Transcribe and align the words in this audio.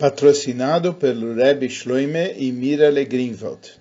patrocinado 0.00 0.94
pelo 0.94 1.34
Rebbe 1.34 1.68
Shloime 1.68 2.32
e 2.38 2.50
Mirale 2.50 3.04
Greenwald. 3.04 3.78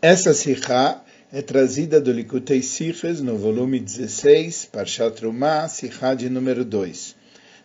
Essa 0.00 0.32
sikha 0.32 1.04
é 1.30 1.42
trazida 1.42 2.00
do 2.00 2.12
Likutei 2.12 2.62
Siches 2.62 3.20
no 3.20 3.36
volume 3.36 3.78
16, 3.78 4.70
Parshat 4.72 5.22
Rumah, 5.22 5.68
sikha 5.68 6.14
de 6.14 6.30
número 6.30 6.64
2. 6.64 7.14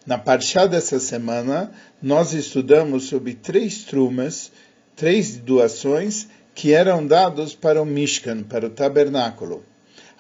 Na 0.06 0.18
Parshá 0.18 0.66
dessa 0.66 1.00
semana, 1.00 1.72
nós 2.02 2.34
estudamos 2.34 3.06
sobre 3.06 3.34
três 3.34 3.86
trumas, 3.86 4.52
três 4.94 5.38
doações 5.38 6.28
que 6.54 6.74
eram 6.74 7.08
dados 7.08 7.56
para 7.56 7.82
o 7.82 7.86
Mishkan, 7.86 8.44
para 8.44 8.66
o 8.66 8.70
tabernáculo. 8.70 9.64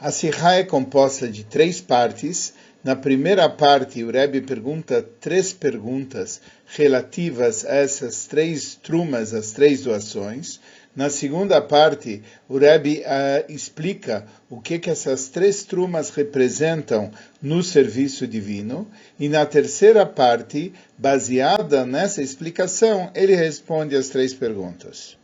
A 0.02 0.11
Sihá 0.11 0.54
é 0.54 0.63
composta 0.63 1.27
de 1.27 1.43
três 1.43 1.82
partes. 1.82 2.54
Na 2.82 2.96
primeira 2.96 3.50
parte, 3.50 4.01
o 4.01 4.10
Rebbe 4.10 4.39
pergunta 4.39 5.05
três 5.19 5.51
perguntas 5.51 6.39
relativas 6.68 7.65
a 7.65 7.75
essas 7.75 8.25
três 8.25 8.75
trumas, 8.75 9.33
as 9.33 9.51
três 9.51 9.82
doações. 9.82 10.61
Na 10.96 11.10
segunda 11.10 11.61
parte, 11.61 12.24
o 12.47 12.57
Rebbe 12.57 13.00
uh, 13.01 13.51
explica 13.51 14.25
o 14.50 14.61
que, 14.61 14.79
que 14.79 14.89
essas 14.89 15.27
três 15.27 15.64
trumas 15.64 16.11
representam 16.11 17.11
no 17.41 17.61
serviço 17.61 18.25
divino. 18.25 18.89
E 19.19 19.27
na 19.27 19.46
terceira 19.46 20.05
parte, 20.05 20.71
baseada 20.97 21.86
nessa 21.86 22.21
explicação, 22.21 23.11
ele 23.13 23.36
responde 23.36 23.97
as 23.97 24.07
três 24.07 24.33
perguntas. 24.33 25.19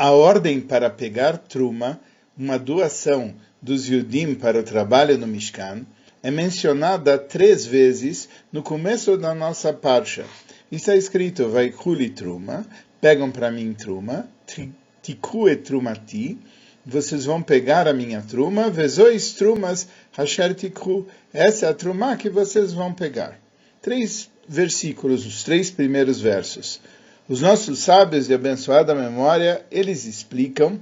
A 0.00 0.12
ordem 0.12 0.62
para 0.62 0.88
pegar 0.88 1.36
truma, 1.36 2.00
uma 2.34 2.58
doação 2.58 3.34
dos 3.60 3.86
Yudim 3.86 4.34
para 4.34 4.58
o 4.58 4.62
trabalho 4.62 5.18
no 5.18 5.26
Mishkan, 5.26 5.84
é 6.22 6.30
mencionada 6.30 7.18
três 7.18 7.66
vezes 7.66 8.26
no 8.50 8.62
começo 8.62 9.18
da 9.18 9.34
nossa 9.34 9.74
parsha. 9.74 10.24
Está 10.72 10.96
escrito, 10.96 11.50
vai 11.50 11.68
kuli 11.68 12.08
truma, 12.08 12.66
pegam 12.98 13.30
para 13.30 13.50
mim 13.50 13.74
truma, 13.74 14.26
tikue 15.02 15.56
trumati, 15.56 16.38
vocês 16.86 17.26
vão 17.26 17.42
pegar 17.42 17.86
a 17.86 17.92
minha 17.92 18.22
truma, 18.22 18.70
vezois 18.70 19.34
trumas 19.34 19.86
hasher 20.16 20.54
tikru, 20.54 21.06
essa 21.30 21.66
é 21.66 21.68
a 21.68 21.74
truma 21.74 22.16
que 22.16 22.30
vocês 22.30 22.72
vão 22.72 22.90
pegar. 22.90 23.38
Três 23.82 24.30
versículos, 24.48 25.26
os 25.26 25.44
três 25.44 25.70
primeiros 25.70 26.22
versos. 26.22 26.80
Os 27.30 27.40
nossos 27.40 27.78
sábios 27.78 28.26
de 28.26 28.34
abençoada 28.34 28.92
memória, 28.92 29.64
eles 29.70 30.04
explicam 30.04 30.80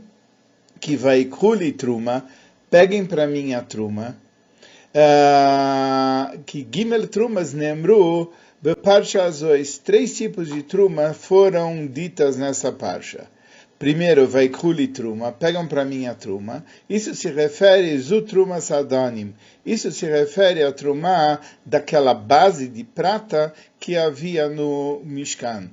que 0.80 0.96
vai 0.96 1.26
kuli 1.26 1.72
truma, 1.72 2.24
peguem 2.70 3.04
para 3.04 3.26
mim 3.26 3.52
a 3.52 3.60
truma, 3.60 4.16
uh, 4.94 6.38
que 6.46 6.66
gimel 6.72 7.06
trumas 7.06 7.52
nemru, 7.52 8.32
beparsha 8.62 9.24
azois, 9.24 9.76
três 9.76 10.16
tipos 10.16 10.48
de 10.48 10.62
truma 10.62 11.12
foram 11.12 11.86
ditas 11.86 12.38
nessa 12.38 12.72
parsha. 12.72 13.26
Primeiro, 13.78 14.26
vai 14.26 14.48
kuli 14.48 14.88
truma, 14.88 15.30
pegam 15.30 15.68
para 15.68 15.84
mim 15.84 16.06
a 16.06 16.14
truma. 16.14 16.64
Isso 16.88 17.14
se 17.14 17.28
refere 17.28 17.94
a 17.94 18.22
truma 18.22 18.62
sadanim. 18.62 19.34
Isso 19.66 19.92
se 19.92 20.06
refere 20.06 20.62
a 20.62 20.72
truma 20.72 21.40
daquela 21.66 22.14
base 22.14 22.68
de 22.68 22.84
prata 22.84 23.52
que 23.78 23.98
havia 23.98 24.48
no 24.48 25.02
Mishkan 25.04 25.68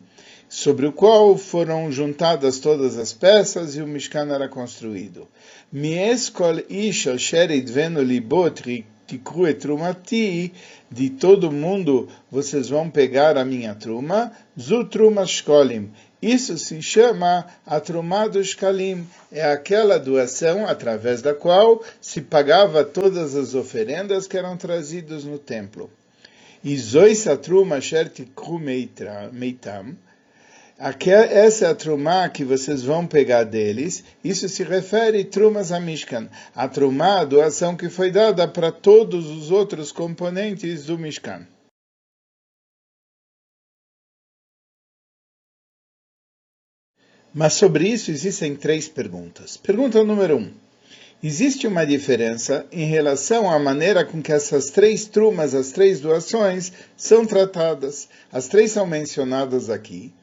sobre 0.50 0.86
o 0.86 0.92
qual 0.92 1.38
foram 1.38 1.92
juntadas 1.92 2.60
todas 2.60 2.98
as 2.98 3.12
peças 3.14 3.76
e 3.76 3.82
o 3.82 3.88
Mishkan 3.88 4.34
era 4.34 4.48
construído. 4.48 5.28
Mieskol 5.72 6.60
ish 6.70 7.08
sherid 7.18 7.72
venu 7.72 8.02
libot 8.02 8.62
tikru 9.08 9.54
trumati, 9.54 10.54
de 10.92 11.10
todo 11.10 11.52
mundo 11.52 12.08
vocês 12.32 12.70
vão 12.70 12.90
pegar 12.90 13.38
a 13.38 13.46
minha 13.46 13.76
truma, 13.76 14.32
zu 14.58 14.86
truma 14.86 15.26
shkolim. 15.26 15.92
Isso 16.22 16.58
se 16.58 16.82
chama 16.82 17.46
a 17.66 17.80
truma 17.80 18.28
do 18.28 18.44
shkalim, 18.44 19.06
é 19.32 19.44
aquela 19.44 20.00
doação 20.00 20.66
através 20.66 21.22
da 21.22 21.36
qual 21.36 21.84
se 22.02 22.22
pagava 22.22 22.84
todas 22.84 23.36
as 23.36 23.54
oferendas 23.54 24.28
que 24.28 24.38
eram 24.38 24.58
trazidas 24.58 25.24
no 25.24 25.38
templo. 25.38 25.90
E 26.64 26.76
zois 26.78 27.28
a 27.28 27.38
truma 27.38 27.80
meitam, 29.32 29.96
essa 30.78 31.66
é 31.66 31.70
a 31.70 31.76
trumá 31.76 32.28
que 32.28 32.44
vocês 32.44 32.84
vão 32.84 33.08
pegar 33.08 33.46
deles. 33.46 34.04
Isso 34.22 34.50
se 34.50 34.62
refere 34.64 35.24
trumas 35.24 35.72
a 35.72 35.80
Mishkan. 35.80 36.30
A 36.54 36.68
trumá, 36.68 37.22
a 37.22 37.26
doação 37.26 37.78
que 37.78 37.90
foi 37.90 38.12
dada 38.12 38.46
para 38.46 38.74
todos 38.74 39.30
os 39.30 39.52
outros 39.52 39.94
componentes 39.94 40.86
do 40.86 40.98
Mishkan. 40.98 41.48
Mas 47.34 47.54
sobre 47.54 47.88
isso 47.88 48.12
existem 48.12 48.56
três 48.56 48.88
perguntas. 48.88 49.56
Pergunta 49.56 50.04
número 50.04 50.38
um. 50.38 50.54
Existe 51.24 51.68
uma 51.68 51.86
diferença 51.86 52.66
em 52.72 52.86
relação 52.86 53.50
à 53.50 53.58
maneira 53.58 54.06
com 54.06 54.22
que 54.22 54.32
essas 54.32 54.70
três 54.70 55.06
trumas, 55.06 55.56
as 55.56 55.72
três 55.72 56.02
doações, 56.02 56.72
são 56.98 57.26
tratadas. 57.26 58.10
As 58.32 58.48
três 58.50 58.72
são 58.72 58.86
mencionadas 58.86 59.70
aqui 59.70 60.14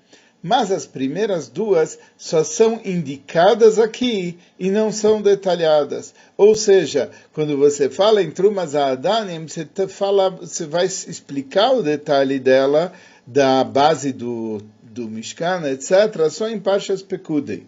mas 0.43 0.73
as 0.73 0.87
primeiras 0.87 1.49
duas 1.49 1.99
só 2.19 2.43
são 2.43 2.81
indicadas 2.85 3.79
aqui 3.79 4.39
e 4.59 4.71
não 4.71 4.91
são 4.91 5.23
detalhadas. 5.23 6.13
Ou 6.37 6.57
seja, 6.57 7.11
quando 7.33 7.57
você 7.57 7.89
fala 7.89 8.23
em 8.23 8.31
Trumas 8.31 8.75
Adanim, 8.75 9.47
você, 9.47 9.67
fala, 9.87 10.31
você 10.31 10.67
vai 10.67 10.87
explicar 10.87 11.71
o 11.73 11.83
detalhe 11.83 12.41
dela, 12.41 12.93
da 13.25 13.63
base 13.63 14.13
do, 14.13 14.61
do 14.83 15.09
Mishkan, 15.09 15.63
etc., 15.71 16.29
só 16.29 16.49
em 16.49 16.59
Pashas 16.59 17.03
Pekudei. 17.03 17.65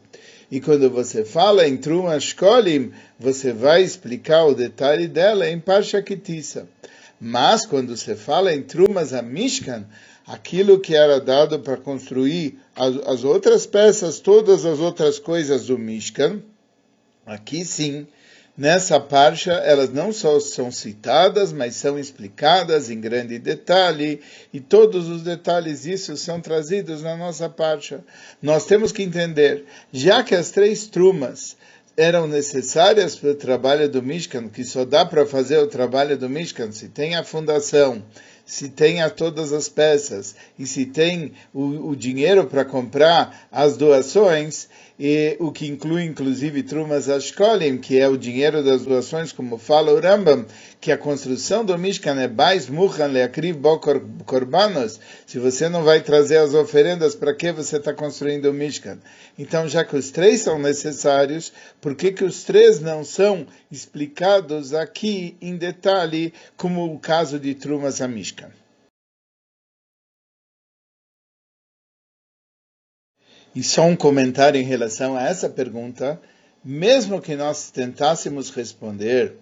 E 0.51 0.61
quando 0.61 0.91
você 0.91 1.25
fala 1.25 1.67
em 1.67 1.77
Trumas 1.77 2.25
Shkolim, 2.25 2.93
você 3.19 3.53
vai 3.53 3.83
explicar 3.83 4.45
o 4.45 4.55
detalhe 4.55 5.09
dela 5.09 5.49
em 5.49 5.59
Parsha 5.59 6.03
Kitissa. 6.03 6.69
Mas 7.27 7.65
quando 7.65 7.97
você 7.97 8.15
fala 8.15 8.53
em 8.53 8.61
Trumas 8.61 9.15
a 9.15 9.23
Mishkan, 9.23 9.87
aquilo 10.27 10.79
que 10.79 10.95
era 10.95 11.19
dado 11.19 11.59
para 11.59 11.79
construir 11.79 12.59
as, 12.77 12.97
as, 13.07 13.25
outras 13.25 13.65
peças, 13.65 14.21
todas 14.21 14.67
as 14.67 14.79
outras 14.79 15.19
coisas 15.19 15.69
do 15.69 15.79
Mishkan, 15.79 16.43
aqui 17.25 17.65
sim, 17.65 18.07
nessa 18.55 19.01
parcha, 19.01 19.53
elas 19.53 19.91
não 19.91 20.13
só 20.13 20.39
são 20.39 20.71
citadas, 20.71 21.51
mas 21.51 21.77
são 21.77 21.99
explicadas 21.99 22.91
em 22.91 23.01
grande 23.01 23.39
detalhe, 23.39 24.21
e 24.53 24.61
todos 24.61 25.09
os 25.09 25.23
detalhes 25.23 25.85
disso 25.85 26.19
são 26.19 26.43
trazidos 26.43 27.01
na 27.01 27.17
nossa 27.17 27.49
parcha. 27.49 28.05
Nós 28.43 28.67
temos 28.67 28.93
que 28.93 29.03
entender, 29.03 29.65
já 29.91 30.23
que 30.23 30.35
as 30.35 30.51
três 30.51 30.87
trumas 30.89 31.57
eram 31.97 32.27
necessárias 32.27 33.17
para 33.17 33.31
o 33.31 33.35
trabalho 33.35 33.89
do 33.89 34.03
Mishkan, 34.03 34.49
que 34.49 34.65
só 34.65 34.85
dá 34.85 35.05
para 35.05 35.27
fazer 35.27 35.59
o 35.59 35.67
trabalho 35.67 36.17
do 36.17 36.29
Mishkan 36.29 36.73
se 36.73 36.89
tem 36.89 37.15
a 37.15 37.25
fundação, 37.25 38.03
se 38.45 38.69
tem 38.69 39.01
a 39.01 39.09
todas 39.09 39.53
as 39.53 39.69
peças 39.69 40.35
e 40.59 40.67
se 40.67 40.87
tem 40.87 41.33
o, 41.53 41.91
o 41.91 41.97
dinheiro 41.97 42.47
para 42.47 42.65
comprar 42.65 43.49
as 43.51 43.77
doações, 43.77 44.69
e 44.99 45.37
o 45.41 45.51
que 45.51 45.67
inclui 45.67 46.05
inclusive 46.05 46.63
Trumas 46.63 47.09
Ashkolim, 47.09 47.79
que 47.79 47.99
é 47.99 48.09
o 48.09 48.17
dinheiro 48.17 48.63
das 48.63 48.83
doações, 48.83 49.33
como 49.33 49.59
fala 49.59 49.93
o 49.93 50.01
Rambam, 50.01 50.47
que 50.81 50.93
a 50.93 50.99
construção 50.99 51.65
do 51.65 51.77
Mishkan 51.77 52.21
é 52.21 52.29
Bais 52.29 52.69
Muchan 52.69 53.07
Leakriv 53.07 53.59
Korbanos. 54.25 55.01
Se 55.27 55.39
você 55.39 55.69
não 55.69 55.83
vai 55.83 56.01
trazer 56.01 56.39
as 56.39 56.55
oferendas, 56.55 57.15
para 57.15 57.35
que 57.35 57.51
você 57.51 57.79
está 57.79 57.93
construindo 57.93 58.47
o 58.47 58.55
Mishkan? 58.55 58.99
Então, 59.37 59.69
já 59.69 59.85
que 59.85 59.97
os 59.97 60.11
três 60.11 60.43
são 60.43 60.59
necessários, 60.59 61.53
por 61.81 61.97
que, 61.97 62.13
que 62.13 62.25
os 62.25 62.45
três 62.45 62.79
não 62.79 63.03
são 63.03 63.47
explicados 63.73 64.73
aqui 64.73 65.37
em 65.41 65.57
detalhe, 65.57 66.33
como 66.57 66.95
o 66.95 67.01
caso 67.01 67.39
de 67.41 67.55
Trumas 67.55 68.01
a 68.01 68.07
Mishkan? 68.07 68.51
E 73.55 73.63
só 73.63 73.85
um 73.85 73.95
comentário 73.95 74.61
em 74.61 74.65
relação 74.65 75.17
a 75.17 75.23
essa 75.23 75.49
pergunta, 75.49 76.21
mesmo 76.65 77.21
que 77.21 77.37
nós 77.37 77.71
tentássemos 77.71 78.51
responder 78.51 79.35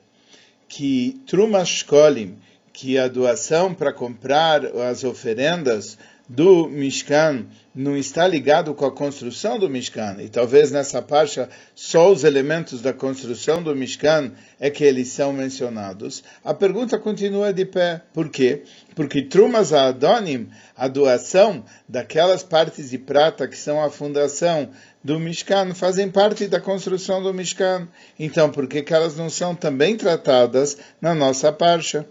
que 0.68 1.20
Truma 1.26 1.64
Shkolim, 1.64 2.36
que 2.72 2.98
a 2.98 3.08
doação 3.08 3.74
para 3.74 3.92
comprar 3.92 4.64
as 4.64 5.04
oferendas 5.04 5.96
do 6.34 6.66
Mishkan 6.66 7.44
não 7.74 7.94
está 7.94 8.26
ligado 8.26 8.72
com 8.72 8.86
a 8.86 8.90
construção 8.90 9.58
do 9.58 9.68
Mishkan, 9.68 10.16
e 10.18 10.30
talvez 10.30 10.70
nessa 10.70 11.02
parte 11.02 11.46
só 11.74 12.10
os 12.10 12.24
elementos 12.24 12.80
da 12.80 12.90
construção 12.94 13.62
do 13.62 13.76
Mishkan 13.76 14.32
é 14.58 14.70
que 14.70 14.82
eles 14.82 15.08
são 15.08 15.30
mencionados, 15.30 16.24
a 16.42 16.54
pergunta 16.54 16.98
continua 16.98 17.52
de 17.52 17.66
pé. 17.66 18.00
Por 18.14 18.30
quê? 18.30 18.62
Porque 18.94 19.20
Trumas 19.20 19.74
Adonim, 19.74 20.48
a 20.74 20.88
doação 20.88 21.62
daquelas 21.86 22.42
partes 22.42 22.88
de 22.88 22.96
prata 22.96 23.46
que 23.46 23.56
são 23.56 23.82
a 23.82 23.90
fundação 23.90 24.70
do 25.04 25.20
Mishkan 25.20 25.74
fazem 25.74 26.10
parte 26.10 26.46
da 26.46 26.60
construção 26.60 27.22
do 27.22 27.34
Mishkan. 27.34 27.86
Então, 28.18 28.50
por 28.50 28.66
que, 28.66 28.80
que 28.80 28.94
elas 28.94 29.16
não 29.16 29.28
são 29.28 29.54
também 29.54 29.98
tratadas 29.98 30.78
na 30.98 31.14
nossa 31.14 31.52
parcha? 31.52 32.06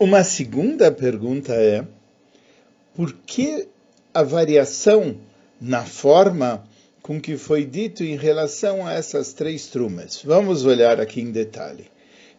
Uma 0.00 0.22
segunda 0.22 0.92
pergunta 0.92 1.54
é: 1.54 1.84
por 2.94 3.12
que 3.26 3.66
a 4.14 4.22
variação 4.22 5.16
na 5.60 5.84
forma 5.84 6.64
com 7.02 7.20
que 7.20 7.36
foi 7.36 7.64
dito 7.64 8.04
em 8.04 8.16
relação 8.16 8.86
a 8.86 8.92
essas 8.92 9.32
três 9.32 9.66
trumas? 9.66 10.22
Vamos 10.24 10.64
olhar 10.64 11.00
aqui 11.00 11.20
em 11.20 11.32
detalhe. 11.32 11.90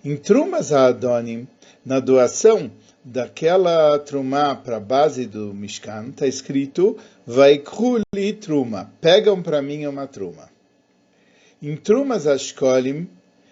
Em 0.06 0.16
Trumas 0.16 0.72
a 0.72 0.86
Adonim, 0.86 1.46
na 1.86 2.00
doação 2.00 2.72
daquela 3.04 4.00
truma 4.00 4.56
para 4.56 4.78
a 4.78 4.80
base 4.80 5.26
do 5.26 5.54
Mishkan, 5.54 6.12
está 6.12 6.26
escrito 6.26 6.98
Vaikruli 7.28 8.34
Truma, 8.40 8.90
pegam 9.02 9.42
para 9.42 9.62
mim 9.62 9.86
uma 9.86 10.08
truma. 10.08 10.50
Em 11.62 11.76
Trumas 11.76 12.26
a 12.26 12.38
Shkolim, 12.38 13.06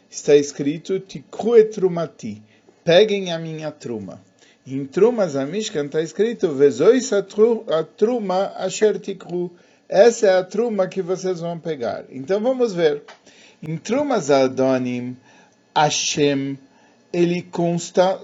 está 0.10 0.34
escrito 0.34 0.98
Tikru 0.98 1.62
Trumati, 1.66 2.42
peguem 2.88 3.34
a 3.34 3.38
minha 3.38 3.70
truma. 3.70 4.22
Em 4.66 4.86
Trumas 4.86 5.36
a 5.36 5.46
Mishkan 5.46 5.88
está 5.88 6.02
escrito 6.02 6.54
Vezois 6.54 7.12
a 7.12 7.22
truma 7.84 8.54
asher 8.56 8.98
tikru. 8.98 9.52
Essa 9.90 10.28
é 10.28 10.38
a 10.38 10.44
truma 10.46 10.88
que 10.88 11.02
vocês 11.02 11.42
vão 11.42 11.60
pegar. 11.60 12.06
Então 12.10 12.40
vamos 12.40 12.74
ver. 12.74 13.04
Em 13.62 13.76
Trumas 13.76 14.32
a 14.32 14.46
Adonim, 14.46 15.18
Hashem, 15.76 16.58
ele 17.12 17.42
consta 17.42 18.22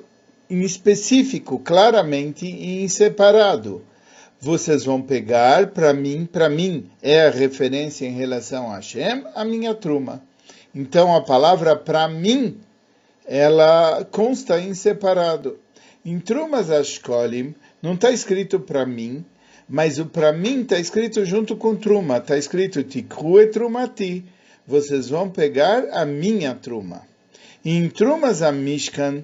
em 0.50 0.62
específico, 0.62 1.60
claramente 1.60 2.46
e 2.46 2.86
em 2.86 2.88
separado. 2.88 3.82
Vocês 4.40 4.86
vão 4.86 5.02
pegar 5.02 5.72
para 5.72 5.94
mim, 5.94 6.26
para 6.26 6.48
mim 6.48 6.90
é 7.02 7.28
a 7.28 7.32
referência 7.32 8.06
em 8.06 8.14
relação 8.14 8.72
a 8.72 8.78
Hashem, 8.78 9.26
a 9.36 9.44
minha 9.44 9.76
truma. 9.76 10.24
Então 10.74 11.14
a 11.14 11.20
palavra 11.20 11.76
para 11.76 12.08
mim 12.08 12.62
ela 13.26 14.06
consta 14.12 14.60
em 14.60 14.74
separado. 14.74 15.58
Em 16.06 16.20
Trumas 16.20 16.70
Ashkolim, 16.70 17.56
não 17.82 17.94
está 17.94 18.12
escrito 18.12 18.60
para 18.60 18.86
mim, 18.86 19.24
mas 19.68 19.98
o 20.00 20.06
para 20.06 20.34
mim 20.34 20.62
está 20.62 20.78
escrito 20.78 21.26
junto 21.26 21.56
com 21.56 21.76
Truma, 21.76 22.18
está 22.18 22.38
escrito 22.38 22.84
Tikru 22.84 23.40
e 23.40 23.48
Trumati. 23.48 24.26
Vocês 24.68 25.10
vão 25.10 25.30
pegar 25.30 25.86
a 25.92 26.06
minha 26.06 26.54
Truma. 26.56 27.02
Em 27.64 27.90
Trumas 27.90 28.42
a 28.42 28.52
Mishkan, 28.52 29.24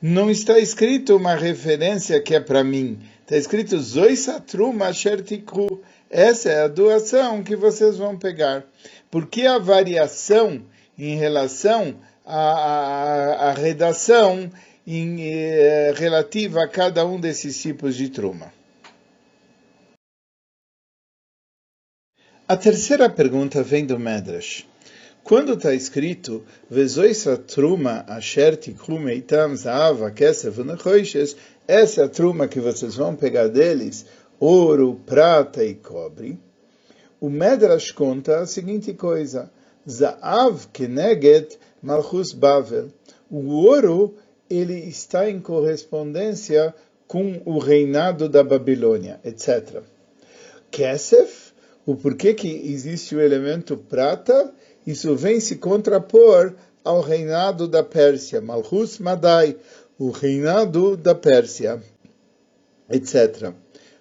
não 0.00 0.30
está 0.30 0.58
escrito 0.58 1.16
uma 1.16 1.34
referência 1.34 2.20
que 2.20 2.34
é 2.34 2.40
para 2.40 2.64
mim. 2.64 2.98
Está 3.22 3.36
escrito 3.36 3.78
Zoisa 3.78 4.40
Truma 4.40 4.86
Asher 4.86 5.22
Tikru. 5.22 5.82
Essa 6.08 6.50
é 6.50 6.62
a 6.62 6.68
doação 6.68 7.42
que 7.42 7.54
vocês 7.54 7.96
vão 7.96 8.16
pegar. 8.16 8.64
Porque 9.10 9.42
a 9.42 9.58
variação 9.58 10.62
em 10.96 11.16
relação 11.16 11.96
a, 12.24 12.38
a, 12.38 13.50
a 13.50 13.52
redação 13.52 14.50
em, 14.86 15.22
eh, 15.22 15.92
relativa 15.96 16.62
a 16.62 16.68
cada 16.68 17.06
um 17.06 17.20
desses 17.20 17.60
tipos 17.60 17.96
de 17.96 18.08
truma. 18.08 18.52
A 22.48 22.56
terceira 22.56 23.08
pergunta 23.08 23.62
vem 23.62 23.86
do 23.86 23.98
Medrash. 23.98 24.66
Quando 25.22 25.52
está 25.52 25.72
escrito 25.72 26.44
Vezoisa 26.68 27.36
truma 27.36 28.04
asher 28.08 28.56
tikrumeitam 28.56 29.54
zaava 29.54 30.10
kesef 30.10 30.60
unechoishes, 30.60 31.36
essa 31.68 32.00
é 32.00 32.04
a 32.06 32.08
truma 32.08 32.48
que 32.48 32.58
vocês 32.58 32.96
vão 32.96 33.14
pegar 33.14 33.46
deles, 33.46 34.04
ouro, 34.40 35.00
prata 35.06 35.64
e 35.64 35.74
cobre, 35.74 36.38
o 37.20 37.28
Medrash 37.30 37.92
conta 37.92 38.40
a 38.40 38.46
seguinte 38.46 38.94
coisa, 38.94 39.52
Zaav 39.88 40.68
keneget 40.72 41.58
Malchus 41.82 42.32
Bavel. 42.32 42.88
O 43.30 43.48
ouro 43.48 44.14
ele 44.48 44.74
está 44.74 45.30
em 45.30 45.40
correspondência 45.40 46.74
com 47.06 47.40
o 47.44 47.58
reinado 47.58 48.28
da 48.28 48.42
Babilônia, 48.42 49.20
etc. 49.24 49.82
Kesef, 50.70 51.52
o 51.86 51.96
porquê 51.96 52.34
que 52.34 52.48
existe 52.48 53.14
o 53.14 53.20
elemento 53.20 53.76
prata, 53.76 54.52
isso 54.86 55.14
vem 55.16 55.40
se 55.40 55.56
contrapor 55.56 56.54
ao 56.84 57.00
reinado 57.00 57.68
da 57.68 57.82
Pérsia, 57.82 58.40
Malchus 58.40 58.98
Madai, 58.98 59.56
o 59.98 60.10
reinado 60.10 60.96
da 60.96 61.14
Pérsia, 61.14 61.82
etc. 62.88 63.52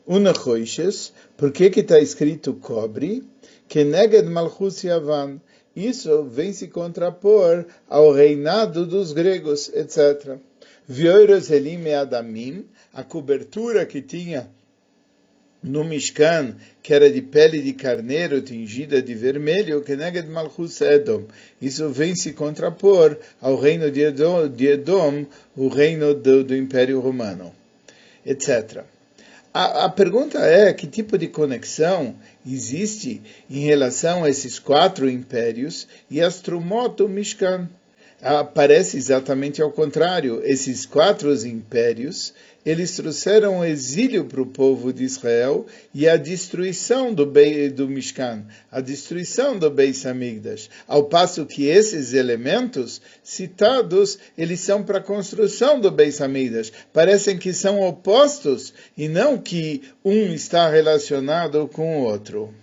Unachoishes, 0.07 1.13
por 1.37 1.51
que 1.51 1.65
está 1.65 1.99
escrito 1.99 2.53
cobre? 2.53 3.23
Keneged 3.67 4.27
Malchus 4.29 4.83
Yavan, 4.83 5.39
isso 5.75 6.23
vem 6.23 6.51
se 6.51 6.67
contrapor 6.67 7.65
ao 7.87 8.11
reinado 8.11 8.85
dos 8.85 9.13
gregos, 9.13 9.69
etc. 9.73 10.37
Vioiros 10.87 11.51
Elim 11.51 11.83
e 11.83 11.93
Adamim, 11.93 12.65
a 12.93 13.03
cobertura 13.03 13.85
que 13.85 14.01
tinha 14.01 14.49
no 15.61 15.83
Mishkan, 15.83 16.55
que 16.81 16.93
era 16.93 17.11
de 17.11 17.21
pele 17.21 17.61
de 17.61 17.73
carneiro 17.73 18.41
tingida 18.41 19.01
de 19.01 19.13
vermelho, 19.13 19.81
que 19.81 19.95
neged 19.95 20.27
Malchus 20.29 20.81
Edom. 20.81 21.25
Isso 21.61 21.89
vem 21.89 22.15
se 22.15 22.33
contrapor 22.33 23.17
ao 23.41 23.59
reino 23.59 23.91
de 23.91 24.01
Edom, 24.01 24.47
de 24.47 24.67
Edom 24.67 25.25
o 25.55 25.67
reino 25.67 26.13
do, 26.13 26.43
do 26.43 26.55
Império 26.55 26.99
Romano, 26.99 27.53
etc. 28.25 28.83
A, 29.51 29.85
a, 29.85 29.89
pergunta 29.89 30.37
é 30.39 30.71
que 30.73 30.85
tipo 30.85 31.17
de 31.17 31.27
conexão 31.27 32.15
existe 32.45 33.21
em 33.49 33.61
relação 33.61 34.23
a 34.23 34.29
esses 34.29 34.59
quatro 34.59 35.09
impérios 35.09 35.87
e 36.09 36.21
as 36.21 36.39
Trumot 36.39 36.95
do 36.95 37.09
Mishkan. 37.09 37.67
Parece 38.53 38.97
exatamente 38.97 39.61
ao 39.61 39.71
contrário. 39.71 40.41
Esses 40.43 40.85
quatro 40.85 41.33
impérios 41.45 42.33
eles 42.65 42.95
trouxeram 42.95 43.59
o 43.59 43.65
exílio 43.65 44.25
para 44.25 44.41
o 44.41 44.45
povo 44.45 44.91
de 44.91 45.03
Israel 45.03 45.65
e 45.93 46.07
a 46.09 46.17
destruição 46.17 47.13
do, 47.13 47.25
Be 47.25 47.69
do 47.69 47.87
Mishkan, 47.87 48.43
a 48.69 48.81
destruição 48.81 49.57
do 49.57 49.69
Beis 49.69 50.05
Hamikdash. 50.05 50.69
Ao 50.87 51.05
passo 51.05 51.45
que 51.45 51.67
esses 51.67 52.13
elementos 52.13 53.01
citados, 53.23 54.19
eles 54.37 54.59
são 54.59 54.83
para 54.83 54.99
a 54.99 55.03
construção 55.03 55.79
do 55.79 55.89
Beis 55.89 56.19
Hamikdash. 56.19 56.71
Parecem 56.91 57.37
que 57.37 57.53
são 57.53 57.79
opostos 57.79 58.73
e 58.97 59.07
não 59.07 59.37
que 59.37 59.81
um 60.03 60.33
está 60.33 60.69
relacionado 60.69 61.67
com 61.69 61.99
o 61.99 62.03
outro. 62.03 62.53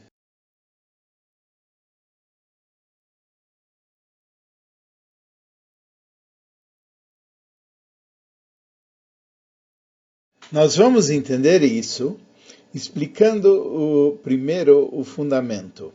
Nós 10.53 10.77
vamos 10.77 11.11
entender 11.11 11.65
isso 11.65 12.17
explicando 12.73 13.51
o 13.51 14.13
primeiro 14.23 14.89
o 14.93 15.03
fundamento. 15.03 15.93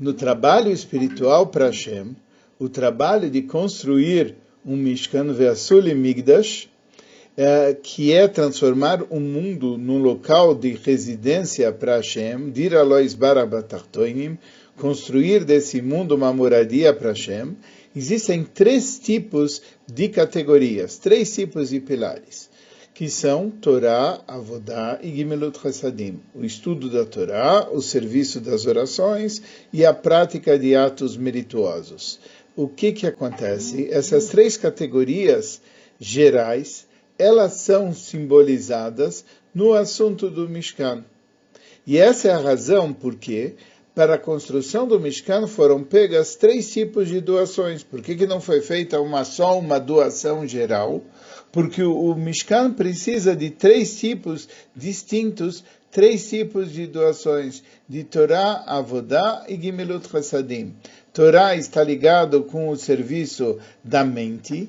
No 0.00 0.12
trabalho 0.12 0.72
espiritual 0.72 1.46
para 1.46 1.66
Hashem, 1.66 2.16
o 2.58 2.68
trabalho 2.68 3.30
de 3.30 3.42
construir 3.42 4.34
um 4.64 4.76
Mishkan 4.76 5.32
Ve'asuli 5.32 5.94
Migdash, 5.94 6.68
é, 7.36 7.72
que 7.80 8.12
é 8.12 8.26
transformar 8.26 9.04
o 9.10 9.20
mundo 9.20 9.78
num 9.78 9.98
local 9.98 10.52
de 10.52 10.72
residência 10.72 11.70
para 11.70 11.98
Hashem, 11.98 12.50
dir 12.50 12.74
alois 12.74 13.14
barabatartoinim, 13.14 14.36
construir 14.76 15.44
desse 15.44 15.80
mundo 15.80 16.16
uma 16.16 16.32
moradia 16.32 16.92
para 16.92 17.10
Hashem, 17.10 17.56
existem 17.94 18.42
três 18.42 18.98
tipos 18.98 19.62
de 19.86 20.08
categorias, 20.08 20.98
três 20.98 21.32
tipos 21.32 21.68
de 21.68 21.78
pilares 21.78 22.55
que 22.96 23.10
são 23.10 23.50
Torá, 23.50 24.22
Avodá 24.26 24.98
e 25.02 25.14
Gimelut 25.14 25.58
Hasadim, 25.62 26.18
o 26.34 26.42
estudo 26.46 26.88
da 26.88 27.04
Torá, 27.04 27.68
o 27.70 27.82
serviço 27.82 28.40
das 28.40 28.64
orações 28.64 29.42
e 29.70 29.84
a 29.84 29.92
prática 29.92 30.58
de 30.58 30.74
atos 30.74 31.14
merituosos. 31.14 32.18
O 32.56 32.66
que 32.66 32.92
que 32.92 33.06
acontece? 33.06 33.86
Essas 33.90 34.28
três 34.28 34.56
categorias 34.56 35.60
gerais, 36.00 36.86
elas 37.18 37.52
são 37.52 37.92
simbolizadas 37.92 39.26
no 39.54 39.74
assunto 39.74 40.30
do 40.30 40.48
Mishkan. 40.48 41.04
E 41.86 41.98
essa 41.98 42.28
é 42.28 42.32
a 42.32 42.38
razão 42.38 42.94
porque 42.94 43.56
para 43.94 44.14
a 44.14 44.18
construção 44.18 44.88
do 44.88 44.98
Mishkan 44.98 45.46
foram 45.46 45.84
pegas 45.84 46.34
três 46.34 46.72
tipos 46.72 47.08
de 47.08 47.20
doações. 47.20 47.82
Por 47.82 48.00
que, 48.00 48.14
que 48.14 48.26
não 48.26 48.40
foi 48.40 48.62
feita 48.62 48.98
uma 49.02 49.22
só 49.22 49.58
uma 49.58 49.78
doação 49.78 50.46
geral? 50.48 51.02
Porque 51.56 51.82
o, 51.82 52.14
Mishkan 52.14 52.70
precisa 52.74 53.34
de 53.34 53.48
três 53.48 53.98
tipos 53.98 54.46
distintos, 54.76 55.64
três 55.90 56.28
tipos 56.28 56.70
de 56.70 56.86
doações, 56.86 57.62
de 57.88 58.04
Torá, 58.04 58.62
Avodá 58.66 59.46
e 59.48 59.58
Gimelut 59.58 60.06
Chassadim. 60.06 60.74
Torá 61.14 61.56
está 61.56 61.82
ligado 61.82 62.42
com 62.42 62.68
o 62.68 62.76
serviço 62.76 63.58
da 63.82 64.04
mente, 64.04 64.68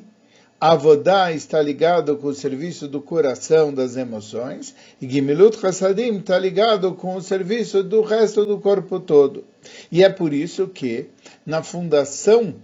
Avodá 0.62 1.34
está 1.34 1.62
ligado 1.62 2.16
com 2.16 2.28
o 2.28 2.34
serviço 2.34 2.88
do 2.88 3.02
coração, 3.02 3.74
das 3.74 3.98
emoções, 3.98 4.74
e 5.02 5.10
Gimilut 5.10 5.58
Hasadim 5.66 6.16
está 6.20 6.40
ligado 6.40 6.94
com 6.94 7.18
o 7.18 7.22
serviço 7.22 7.84
do 7.84 8.02
resto 8.02 8.46
do 8.46 8.60
corpo 8.60 8.98
todo. 8.98 9.44
E 9.92 10.06
é 10.06 10.10
por 10.10 10.34
isso 10.34 10.70
que, 10.70 11.08
na 11.46 11.62
fundação 11.62 12.56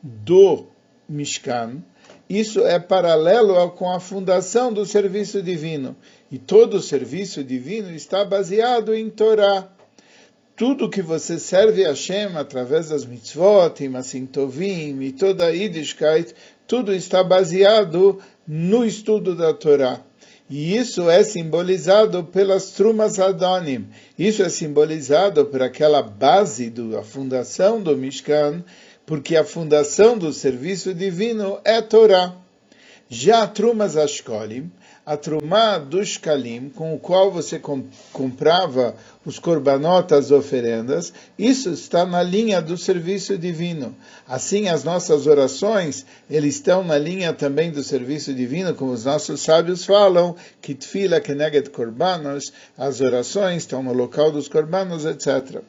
do 0.00 0.66
Mishkan, 1.08 1.82
isso 2.38 2.66
é 2.66 2.78
paralelo 2.78 3.70
com 3.72 3.92
a 3.92 4.00
fundação 4.00 4.72
do 4.72 4.86
serviço 4.86 5.42
divino. 5.42 5.94
E 6.30 6.38
todo 6.38 6.78
o 6.78 6.82
serviço 6.82 7.44
divino 7.44 7.94
está 7.94 8.24
baseado 8.24 8.94
em 8.94 9.10
Torá. 9.10 9.68
Tudo 10.56 10.88
que 10.88 11.02
você 11.02 11.38
serve 11.38 11.84
a 11.84 11.88
Hashem 11.88 12.36
através 12.36 12.88
das 12.88 13.04
mitzvot, 13.04 13.74
tovim 14.32 15.02
e 15.02 15.12
toda 15.12 15.46
a 15.46 15.50
Yiddishkeit, 15.50 16.34
tudo 16.66 16.94
está 16.94 17.22
baseado 17.22 18.18
no 18.46 18.84
estudo 18.84 19.34
da 19.34 19.52
Torá. 19.52 20.00
E 20.48 20.76
isso 20.76 21.08
é 21.08 21.22
simbolizado 21.24 22.24
pelas 22.24 22.72
trumas 22.72 23.18
Adonim. 23.18 23.88
Isso 24.18 24.42
é 24.42 24.48
simbolizado 24.48 25.46
por 25.46 25.62
aquela 25.62 26.02
base 26.02 26.68
da 26.68 27.02
fundação 27.02 27.80
do 27.80 27.96
Mishkan, 27.96 28.62
porque 29.12 29.36
a 29.36 29.44
fundação 29.44 30.16
do 30.16 30.32
serviço 30.32 30.94
divino 30.94 31.60
é 31.66 31.82
Torá. 31.82 32.34
Já 33.10 33.46
Trumas 33.46 33.94
Ashkolim, 33.94 34.72
a 35.04 35.18
Trumá 35.18 35.76
dos 35.76 36.16
Kalim, 36.16 36.70
com 36.70 36.94
o 36.94 36.98
qual 36.98 37.30
você 37.30 37.60
comprava 38.10 38.96
os 39.26 39.38
corbanotas, 39.38 40.24
as 40.24 40.30
oferendas, 40.30 41.12
isso 41.38 41.68
está 41.68 42.06
na 42.06 42.22
linha 42.22 42.62
do 42.62 42.78
serviço 42.78 43.36
divino. 43.36 43.94
Assim, 44.26 44.70
as 44.70 44.82
nossas 44.82 45.26
orações, 45.26 46.06
eles 46.30 46.54
estão 46.54 46.82
na 46.82 46.96
linha 46.96 47.34
também 47.34 47.70
do 47.70 47.82
serviço 47.82 48.32
divino, 48.32 48.74
como 48.74 48.92
os 48.92 49.04
nossos 49.04 49.42
sábios 49.42 49.84
falam, 49.84 50.34
que 50.62 50.74
tfila 50.74 51.20
keneget 51.20 51.68
korbanos, 51.68 52.50
as 52.78 53.02
orações 53.02 53.58
estão 53.58 53.82
no 53.82 53.92
local 53.92 54.32
dos 54.32 54.48
korbanos, 54.48 55.04
etc. 55.04 55.60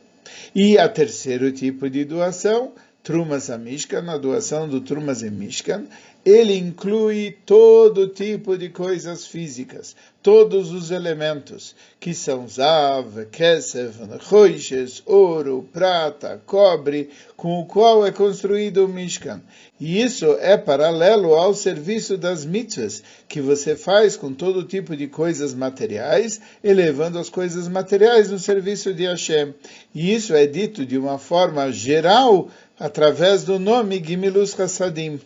E 0.56 0.78
a 0.78 0.88
terceiro 0.88 1.52
tipo 1.52 1.90
de 1.90 2.06
doação, 2.06 2.72
Trumas 3.04 3.50
a 3.50 3.58
Mishkan, 3.58 4.10
a 4.10 4.18
doação 4.18 4.68
do 4.68 4.80
Trumas 4.80 5.24
em 5.24 5.30
Mishkan, 5.30 5.84
ele 6.26 6.58
inclui 6.58 7.36
todo 7.46 8.08
tipo 8.08 8.58
de 8.58 8.70
coisas 8.70 9.28
físicas, 9.28 9.94
todos 10.22 10.72
os 10.72 10.90
elementos, 10.90 11.76
que 12.00 12.14
são 12.14 12.48
zav, 12.48 13.26
kesef, 13.30 13.98
roches, 14.30 15.04
ouro, 15.06 15.68
prata, 15.74 16.42
cobre, 16.46 17.10
com 17.36 17.60
o 17.60 17.66
qual 17.66 18.06
é 18.06 18.12
construído 18.12 18.86
o 18.86 18.88
Mishkan. 18.88 19.42
E 19.78 20.02
isso 20.02 20.38
é 20.40 20.56
paralelo 20.56 21.34
ao 21.34 21.54
serviço 21.54 22.18
das 22.18 22.46
mitzvahs, 22.46 23.04
que 23.28 23.42
você 23.42 23.76
faz 23.76 24.16
com 24.16 24.34
todo 24.34 24.64
tipo 24.64 24.96
de 24.96 25.08
coisas 25.08 25.54
materiais, 25.54 26.40
elevando 26.64 27.20
as 27.20 27.30
coisas 27.30 27.68
materiais 27.68 28.32
no 28.32 28.40
serviço 28.40 28.94
de 28.94 29.04
Hashem. 29.04 29.54
E 29.94 30.14
isso 30.14 30.34
é 30.34 30.48
dito 30.48 30.86
de 30.86 30.98
uma 30.98 31.20
forma 31.20 31.70
geral, 31.70 32.48
através 32.80 33.44
do 33.44 33.60
nome 33.60 34.02
Gimilus 34.02 34.58
Hassadim. 34.58 35.20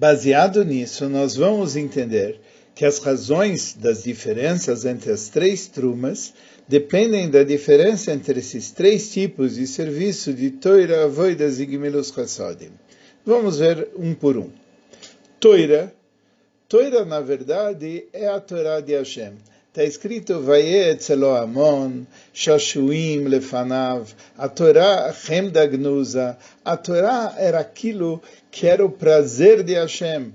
Baseado 0.00 0.64
nisso, 0.64 1.10
nós 1.10 1.36
vamos 1.36 1.76
entender 1.76 2.40
que 2.74 2.86
as 2.86 3.00
razões 3.00 3.74
das 3.74 4.02
diferenças 4.02 4.86
entre 4.86 5.12
as 5.12 5.28
três 5.28 5.66
trumas 5.66 6.32
dependem 6.66 7.28
da 7.28 7.44
diferença 7.44 8.10
entre 8.10 8.40
esses 8.40 8.70
três 8.70 9.12
tipos 9.12 9.56
de 9.56 9.66
serviço 9.66 10.32
de 10.32 10.52
Toira, 10.52 11.04
Avoidas 11.04 11.60
e 11.60 11.66
Gimilus 11.66 12.08
Chassadim. 12.14 12.70
Vamos 13.26 13.58
ver 13.58 13.90
um 13.94 14.14
por 14.14 14.38
um. 14.38 14.48
Toira, 15.38 15.92
Toira 16.66 17.04
na 17.04 17.20
verdade 17.20 18.06
é 18.10 18.26
a 18.26 18.40
Torá 18.40 18.80
de 18.80 18.94
Hashem. 18.94 19.34
Está 19.70 19.84
escrito 19.84 20.42
Vayetz 20.42 21.10
Amon, 21.10 22.04
Shashuim 22.34 23.28
Lefanav, 23.28 24.12
a 24.36 24.48
Torá 24.48 25.12
Chem 25.12 25.48
da 25.48 25.64
Gnusa. 25.64 26.36
A 26.64 26.76
Torá 26.76 27.34
era 27.38 27.60
aquilo 27.60 28.20
que 28.50 28.66
era 28.66 28.84
o 28.84 28.90
prazer 28.90 29.62
de 29.62 29.74
Hashem 29.74 30.32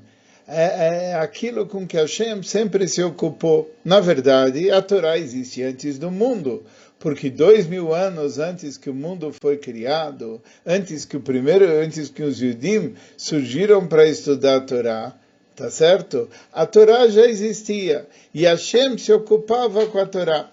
é, 0.48 1.10
é 1.12 1.16
aquilo 1.16 1.66
com 1.66 1.88
que 1.88 1.98
Hashem 1.98 2.44
sempre 2.44 2.88
se 2.88 3.02
ocupou. 3.02 3.74
Na 3.84 4.00
verdade, 4.00 4.70
a 4.70 4.82
Torá 4.82 5.18
existe 5.18 5.64
antes 5.64 5.98
do 5.98 6.12
mundo, 6.12 6.64
porque 7.00 7.30
dois 7.30 7.68
mil 7.68 7.94
anos 7.94 8.38
antes 8.38 8.78
que 8.78 8.90
o 8.90 8.94
mundo 8.94 9.34
foi 9.42 9.58
criado, 9.58 10.42
antes 10.66 11.04
que 11.04 11.18
o 11.18 11.22
primeiro, 11.22 11.66
antes 11.66 12.10
que 12.10 12.24
os 12.24 12.40
Yudim 12.40 12.94
surgiram 13.18 13.88
para 13.88 14.08
estudar 14.08 14.58
a 14.58 14.62
Torá, 14.62 15.16
tá 15.56 15.70
certo? 15.70 16.30
A 16.52 16.66
Torá 16.66 17.08
já 17.08 17.26
existia 17.26 18.06
e 18.34 18.44
Hashem 18.44 18.98
se 18.98 19.12
ocupava 19.14 19.86
com 19.88 19.98
a 20.00 20.06
Torá. 20.06 20.52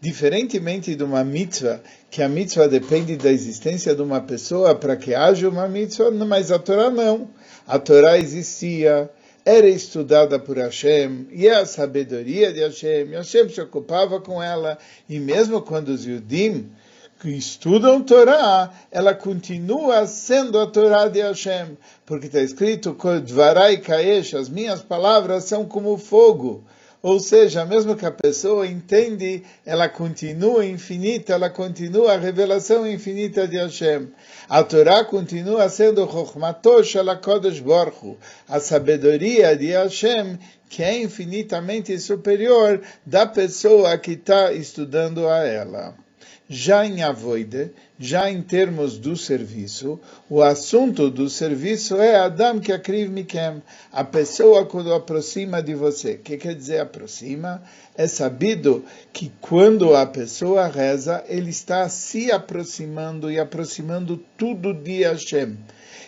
Diferentemente 0.00 0.94
de 0.94 1.02
uma 1.02 1.24
mitzvah, 1.24 1.80
que 2.08 2.22
a 2.22 2.28
mitzvah 2.28 2.68
depende 2.68 3.16
da 3.16 3.32
existência 3.32 3.96
de 3.96 4.00
uma 4.00 4.20
pessoa 4.20 4.72
para 4.74 4.96
que 4.96 5.12
haja 5.12 5.48
uma 5.48 5.66
mitzvah, 5.68 6.12
mas 6.12 6.52
a 6.52 6.58
Torá 6.58 6.88
não. 6.88 7.28
A 7.66 7.80
Torá 7.80 8.16
existia, 8.16 9.10
era 9.44 9.68
estudada 9.68 10.38
por 10.38 10.56
Hashem, 10.56 11.26
e 11.32 11.48
é 11.48 11.56
a 11.56 11.66
sabedoria 11.66 12.52
de 12.52 12.60
Hashem, 12.60 13.10
Hashem 13.10 13.48
se 13.48 13.60
ocupava 13.60 14.20
com 14.20 14.40
ela, 14.40 14.78
e 15.08 15.18
mesmo 15.18 15.60
quando 15.62 15.88
os 15.88 16.06
Yudim 16.06 16.70
que 17.20 17.30
estudam 17.30 18.00
Torá, 18.00 18.70
ela 18.92 19.12
continua 19.12 20.06
sendo 20.06 20.58
a 20.58 20.66
Torá 20.68 21.08
de 21.08 21.20
Hashem, 21.20 21.76
porque 22.06 22.26
está 22.26 22.40
escrito, 22.40 22.96
Dvarai 23.24 23.78
Kaesh, 23.78 24.34
as 24.34 24.48
minhas 24.48 24.82
palavras 24.82 25.44
são 25.44 25.64
como 25.64 25.98
fogo, 25.98 26.64
ou 27.02 27.18
seja, 27.18 27.64
mesmo 27.64 27.96
que 27.96 28.06
a 28.06 28.12
pessoa 28.12 28.66
entende, 28.66 29.42
ela 29.66 29.88
continua 29.88 30.64
infinita, 30.64 31.32
ela 31.32 31.50
continua 31.50 32.14
a 32.14 32.18
revelação 32.18 32.86
infinita 32.86 33.46
de 33.48 33.56
Hashem. 33.56 34.08
A 34.48 34.62
Torá 34.62 35.04
continua 35.04 35.68
sendo 35.68 36.08
Chochmatosh 36.08 36.94
Kodesh 37.22 37.60
Borchu, 37.60 38.16
a 38.48 38.60
sabedoria 38.60 39.56
de 39.56 39.72
Hashem, 39.72 40.38
que 40.68 40.82
é 40.82 41.02
infinitamente 41.02 41.98
superior 41.98 42.80
da 43.04 43.26
pessoa 43.26 43.96
que 43.98 44.12
está 44.12 44.52
estudando 44.52 45.28
a 45.28 45.44
ela. 45.44 46.07
Já 46.48 46.86
em 46.86 47.02
Avoide, 47.02 47.70
já 47.98 48.30
em 48.30 48.40
termos 48.40 48.96
do 48.96 49.16
serviço, 49.16 50.00
o 50.30 50.42
assunto 50.42 51.10
do 51.10 51.28
serviço 51.28 51.96
é 51.96 52.16
Adam 52.16 52.58
que 52.58 52.72
akriv 52.72 53.10
mikem, 53.10 53.62
a 53.92 54.02
pessoa 54.02 54.64
quando 54.64 54.94
aproxima 54.94 55.62
de 55.62 55.74
você. 55.74 56.12
O 56.12 56.18
que 56.18 56.36
quer 56.36 56.54
dizer 56.54 56.80
aproxima? 56.80 57.62
É 57.94 58.06
sabido 58.06 58.84
que 59.12 59.30
quando 59.40 59.94
a 59.94 60.06
pessoa 60.06 60.68
reza, 60.68 61.22
ele 61.28 61.50
está 61.50 61.88
se 61.88 62.32
aproximando 62.32 63.30
e 63.30 63.38
aproximando 63.38 64.16
tudo 64.36 64.72
de 64.72 65.02
Hashem. 65.02 65.56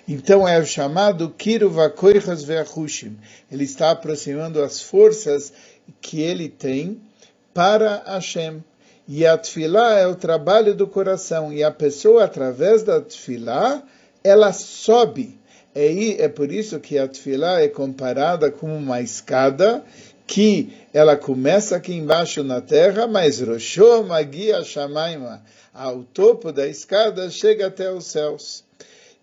Então 0.09 0.49
é 0.49 0.59
o 0.59 0.67
chamado 0.67 1.31
Kiruva 1.31 1.91
Koichas 1.91 2.43
Ve'achushim. 2.43 3.17
Ele 3.51 3.65
está 3.65 3.91
aproximando 3.91 4.63
as 4.63 4.81
forças 4.81 5.53
que 6.01 6.21
ele 6.21 6.49
tem 6.49 7.01
para 7.53 8.03
Hashem. 8.07 8.63
E 9.13 9.27
a 9.27 9.37
tefilá 9.37 9.99
é 9.99 10.07
o 10.07 10.15
trabalho 10.15 10.73
do 10.73 10.87
coração. 10.87 11.53
E 11.53 11.65
a 11.65 11.71
pessoa, 11.73 12.23
através 12.23 12.85
da 12.85 13.01
tefilá, 13.01 13.83
ela 14.23 14.53
sobe. 14.53 15.37
É, 15.75 16.23
é 16.23 16.29
por 16.29 16.53
isso 16.53 16.79
que 16.79 16.97
a 16.97 17.09
tefilá 17.09 17.61
é 17.61 17.67
comparada 17.67 18.53
com 18.53 18.73
uma 18.73 19.01
escada 19.01 19.83
que 20.29 20.73
ela 20.95 21.17
começa 21.17 21.75
aqui 21.75 21.93
embaixo 21.93 22.45
na 22.45 22.61
terra, 22.61 23.09
mas 23.09 23.41
Roshô 23.41 24.05
Magia 24.05 24.63
Shamaima, 24.63 25.43
ao 25.75 26.05
topo 26.05 26.53
da 26.53 26.69
escada, 26.69 27.29
chega 27.31 27.67
até 27.67 27.91
os 27.91 28.07
céus. 28.07 28.63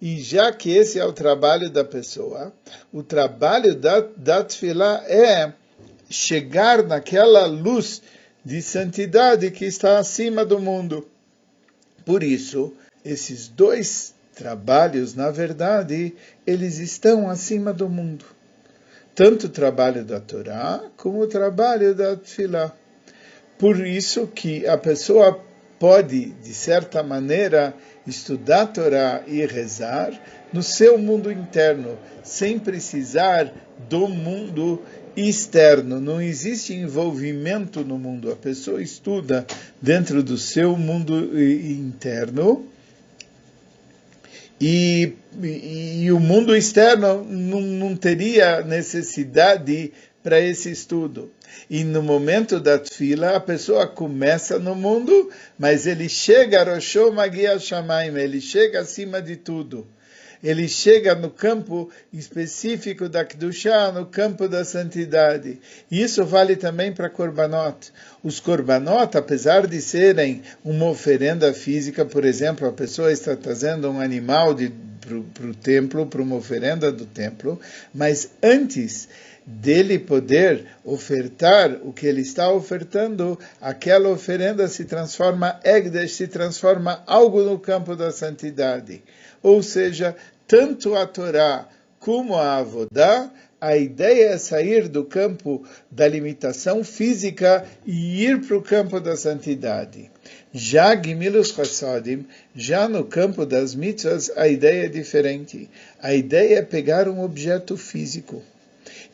E 0.01 0.20
já 0.20 0.51
que 0.51 0.70
esse 0.70 1.00
é 1.00 1.06
o 1.06 1.13
trabalho 1.13 1.70
da 1.70 1.86
pessoa, 1.86 2.51
o 2.91 3.01
trabalho 3.01 3.74
da, 3.74 4.06
da 4.17 4.44
tefilá 4.44 5.01
é 5.08 5.53
chegar 6.10 6.84
naquela 6.84 7.46
luz 7.46 8.01
de 8.48 8.62
santidade 8.62 9.51
que 9.51 9.66
está 9.66 10.00
acima 10.00 10.46
do 10.46 10.58
mundo. 10.58 11.06
Por 12.06 12.24
isso, 12.24 12.74
esses 13.04 13.50
dois 13.50 14.16
trabalhos, 14.34 15.13
na 15.13 15.30
verdade, 15.30 16.16
eles 16.46 16.77
estão 16.77 17.30
acima 17.30 17.74
do 17.74 17.89
mundo. 17.89 18.24
Tanto 19.13 19.48
o 19.48 19.50
trabalho 19.50 20.06
da 20.06 20.22
Torá 20.22 20.82
como 20.96 21.20
o 21.20 21.27
trabalho 21.27 21.94
da 21.94 22.16
Tfilá. 22.16 22.74
Por 23.60 23.86
isso 23.86 24.27
que 24.27 24.66
a 24.66 24.77
pessoa 24.77 25.44
pode, 25.77 26.32
de 26.36 26.54
certa 26.54 27.04
maneira, 27.04 27.74
estudar 28.06 28.62
a 28.62 28.68
Torá 28.68 29.24
e 29.27 29.46
rezar 29.46 30.13
no 30.54 30.63
seu 30.63 30.98
mundo 30.98 31.30
interno, 31.30 32.00
sem 32.24 32.58
precisar 32.58 33.51
do 33.89 34.08
mundo 34.08 34.82
externo. 35.18 36.00
Não 36.00 36.22
existe 36.22 36.74
envolvimento 36.74 37.84
no 37.84 37.98
mundo. 37.98 38.32
A 38.32 38.36
pessoa 38.36 38.82
estuda 38.82 39.46
dentro 39.82 40.22
do 40.22 40.38
seu 40.38 40.78
mundo 40.78 41.38
interno. 41.40 42.66
E, 44.62 45.14
e, 45.42 46.04
e 46.04 46.12
o 46.12 46.20
mundo 46.20 46.56
externo 46.56 47.24
não, 47.24 47.62
não 47.62 47.96
teria 47.96 48.62
necessidade 48.62 49.92
para 50.24 50.40
esse 50.40 50.72
estudo. 50.72 51.32
E 51.70 51.84
no 51.84 52.04
momento 52.04 52.60
da 52.60 52.80
fila, 52.80 53.36
a 53.36 53.40
pessoa 53.40 53.88
começa 53.88 54.60
no 54.60 54.76
mundo, 54.76 55.32
mas 55.58 55.88
ele 55.88 56.10
chega 56.10 56.62
a 56.62 56.76
Roshô 56.76 57.12
Magia 57.12 57.58
Shamaim, 57.60 58.16
ele 58.18 58.42
chega 58.42 58.82
acima 58.82 59.22
de 59.22 59.36
tudo 59.36 59.88
ele 60.44 60.67
chega 60.67 61.15
no 61.15 61.29
campo 61.29 61.89
específico 62.12 63.10
da 63.10 63.25
Kedushá, 63.25 63.91
no 63.91 64.06
campo 64.06 64.48
da 64.48 64.63
santidade. 64.63 65.60
Isso 65.89 66.25
vale 66.25 66.56
também 66.56 66.94
para 66.94 67.10
Korbanot. 67.10 67.91
Os 68.24 68.39
Korbanot, 68.39 69.17
apesar 69.17 69.67
de 69.67 69.82
serem 69.82 70.41
uma 70.63 70.86
oferenda 70.88 71.53
física, 71.53 72.06
por 72.06 72.25
exemplo, 72.25 72.67
a 72.67 72.74
pessoa 72.74 73.12
está 73.12 73.36
trazendo 73.36 73.89
um 73.89 74.00
animal 74.00 74.56
para 75.34 75.48
o 75.48 75.53
templo, 75.56 76.06
para 76.06 76.22
uma 76.22 76.36
oferenda 76.36 76.91
do 76.91 77.06
templo, 77.06 77.60
mas 77.94 78.29
antes 78.44 79.08
dele 79.48 79.98
poder 79.98 80.66
ofertar 80.84 81.80
o 81.82 81.94
que 81.94 82.06
ele 82.06 82.20
está 82.20 82.51
ofertando, 82.51 83.39
aquela 83.62 84.10
oferenda 84.10 84.68
se 84.68 84.84
transforma, 84.84 85.58
Egdesh 85.63 86.16
se 86.16 86.27
transforma 86.27 87.01
algo 87.08 87.42
no 87.42 87.58
campo 87.58 87.96
da 87.96 88.12
santidade. 88.12 89.01
Ou 89.42 89.63
seja, 89.63 90.13
tanto 90.46 90.96
a 90.96 91.08
Torá 91.08 91.66
como 91.98 92.36
a 92.36 92.58
Avodá, 92.58 93.32
a 93.60 93.77
ideia 93.77 94.32
é 94.32 94.38
sair 94.38 94.89
do 94.89 95.06
campo 95.06 95.63
da 95.89 96.08
limitação 96.08 96.84
física 96.84 97.66
e 97.86 98.25
ir 98.25 98.42
para 98.42 98.58
o 98.58 98.62
campo 98.62 99.00
da 99.00 99.16
santidade. 99.16 100.12
Já 100.51 100.94
Gimilus 101.01 101.54
Chassadim, 101.54 102.27
já 102.54 102.89
no 102.89 103.06
campo 103.06 103.46
das 103.46 103.74
mitzvahs, 103.74 104.30
a 104.36 104.48
ideia 104.48 104.86
é 104.86 104.89
diferente. 104.89 105.70
A 106.01 106.13
ideia 106.13 106.60
é 106.60 106.62
pegar 106.62 107.08
um 107.08 107.24
objeto 107.24 107.77
físico 107.77 108.44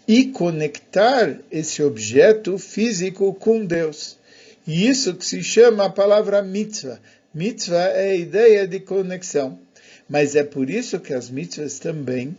e 0.08 0.26
conectar 0.26 1.38
esse 1.52 1.82
objeto 1.82 2.58
físico 2.58 3.34
com 3.34 3.66
Deus. 3.66 4.18
E 4.66 4.88
isso 4.88 5.14
que 5.16 5.26
se 5.26 5.44
chama 5.44 5.86
a 5.86 5.90
palavra 5.90 6.42
mitzvah. 6.42 7.00
Mitzvah 7.34 7.90
é 7.90 8.12
a 8.12 8.16
ideia 8.16 8.68
de 8.68 8.80
conexão. 8.80 9.60
Mas 10.10 10.36
é 10.36 10.44
por 10.44 10.70
isso 10.70 11.00
que 11.00 11.14
as 11.14 11.30
mitzvahs 11.30 11.80
também, 11.80 12.36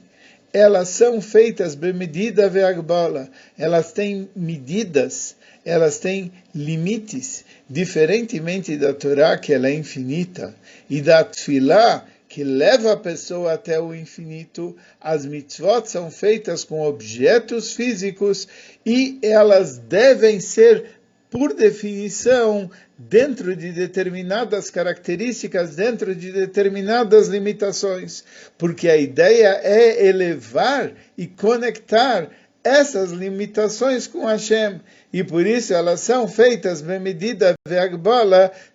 elas 0.52 0.88
são 0.88 1.20
feitas 1.20 1.74
bem 1.74 1.92
medida 1.92 2.48
ve'agbala. 2.48 3.28
Elas 3.58 3.92
têm 3.92 4.28
medidas, 4.36 5.34
elas 5.64 5.98
têm 5.98 6.30
limites, 6.54 7.44
diferentemente 7.68 8.76
da 8.76 8.92
Torá, 8.92 9.36
que 9.36 9.52
ela 9.52 9.68
é 9.68 9.74
infinita, 9.74 10.54
e 10.88 11.00
da 11.00 11.24
Tfilá, 11.24 12.06
que 12.34 12.42
leva 12.42 12.94
a 12.94 12.96
pessoa 12.96 13.52
até 13.52 13.80
o 13.80 13.94
infinito, 13.94 14.76
as 15.00 15.24
mitzvot 15.24 15.88
são 15.88 16.10
feitas 16.10 16.64
com 16.64 16.82
objetos 16.82 17.74
físicos 17.74 18.48
e 18.84 19.20
elas 19.22 19.78
devem 19.78 20.40
ser 20.40 20.84
por 21.30 21.54
definição, 21.54 22.68
dentro 22.98 23.54
de 23.54 23.70
determinadas 23.70 24.68
características, 24.68 25.76
dentro 25.76 26.12
de 26.12 26.32
determinadas 26.32 27.28
limitações, 27.28 28.24
porque 28.58 28.88
a 28.88 28.96
ideia 28.96 29.60
é 29.62 30.04
elevar 30.04 30.92
e 31.16 31.28
conectar 31.28 32.28
essas 32.64 33.12
limitações 33.12 34.08
com 34.08 34.26
Hashem, 34.26 34.80
e 35.12 35.22
por 35.22 35.46
isso 35.46 35.72
elas 35.72 36.00
são 36.00 36.26
feitas 36.26 36.82
bem 36.82 36.98
medida 36.98 37.54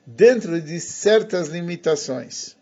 dentro 0.08 0.62
de 0.62 0.80
certas 0.80 1.50
limitações. 1.50 2.58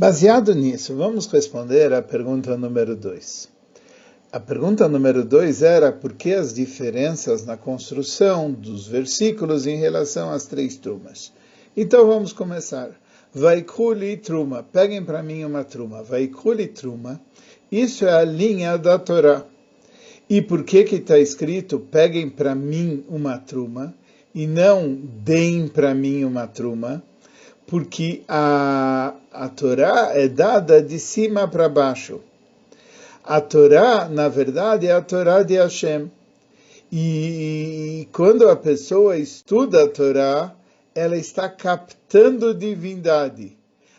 Baseado 0.00 0.54
nisso, 0.54 0.96
vamos 0.96 1.26
responder 1.26 1.92
à 1.92 2.00
pergunta 2.00 2.56
número 2.56 2.96
2. 2.96 3.50
A 4.32 4.40
pergunta 4.40 4.88
número 4.88 5.22
2 5.22 5.60
era 5.60 5.92
por 5.92 6.14
que 6.14 6.32
as 6.32 6.54
diferenças 6.54 7.44
na 7.44 7.54
construção 7.54 8.50
dos 8.50 8.88
versículos 8.88 9.66
em 9.66 9.76
relação 9.76 10.30
às 10.30 10.46
três 10.46 10.74
trumas. 10.78 11.34
Então 11.76 12.06
vamos 12.06 12.32
começar. 12.32 12.92
Vaikuli 13.34 14.16
truma, 14.16 14.62
peguem 14.62 15.04
para 15.04 15.22
mim 15.22 15.44
uma 15.44 15.64
truma. 15.64 16.02
Vaikuli 16.02 16.68
truma, 16.68 17.20
isso 17.70 18.06
é 18.06 18.14
a 18.14 18.24
linha 18.24 18.78
da 18.78 18.98
Torá. 18.98 19.44
E 20.30 20.40
por 20.40 20.64
que 20.64 20.82
que 20.84 20.96
está 20.96 21.18
escrito 21.18 21.78
peguem 21.78 22.30
para 22.30 22.54
mim 22.54 23.04
uma 23.06 23.36
truma 23.36 23.94
e 24.34 24.46
não 24.46 24.94
deem 24.94 25.68
para 25.68 25.94
mim 25.94 26.24
uma 26.24 26.46
truma? 26.46 27.02
porque 27.70 28.22
a, 28.26 29.14
Torá 29.50 30.12
é 30.14 30.28
dada 30.28 30.80
de 30.80 30.98
cima 30.98 31.46
para 31.46 31.68
baixo. 31.68 32.20
A 33.22 33.38
Torá, 33.38 34.08
na 34.08 34.28
verdade, 34.28 34.86
é 34.86 34.92
a 34.92 35.02
Torá 35.02 35.42
de 35.42 35.56
Hashem. 35.56 36.10
E 36.90 38.08
quando 38.12 38.48
a 38.48 38.56
pessoa 38.56 39.18
estuda 39.18 39.84
a 39.84 39.88
Torá, 39.88 40.54
ela 40.94 41.16
está 41.16 41.48
captando 41.48 42.54
divindade. 42.54 43.56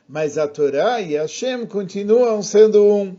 Mas 0.09 0.37
a 0.37 0.47
Torá 0.47 0.99
e 0.99 1.13
Hashem 1.13 1.67
continuam 1.67 2.41
sendo 2.41 2.83
um. 2.83 3.15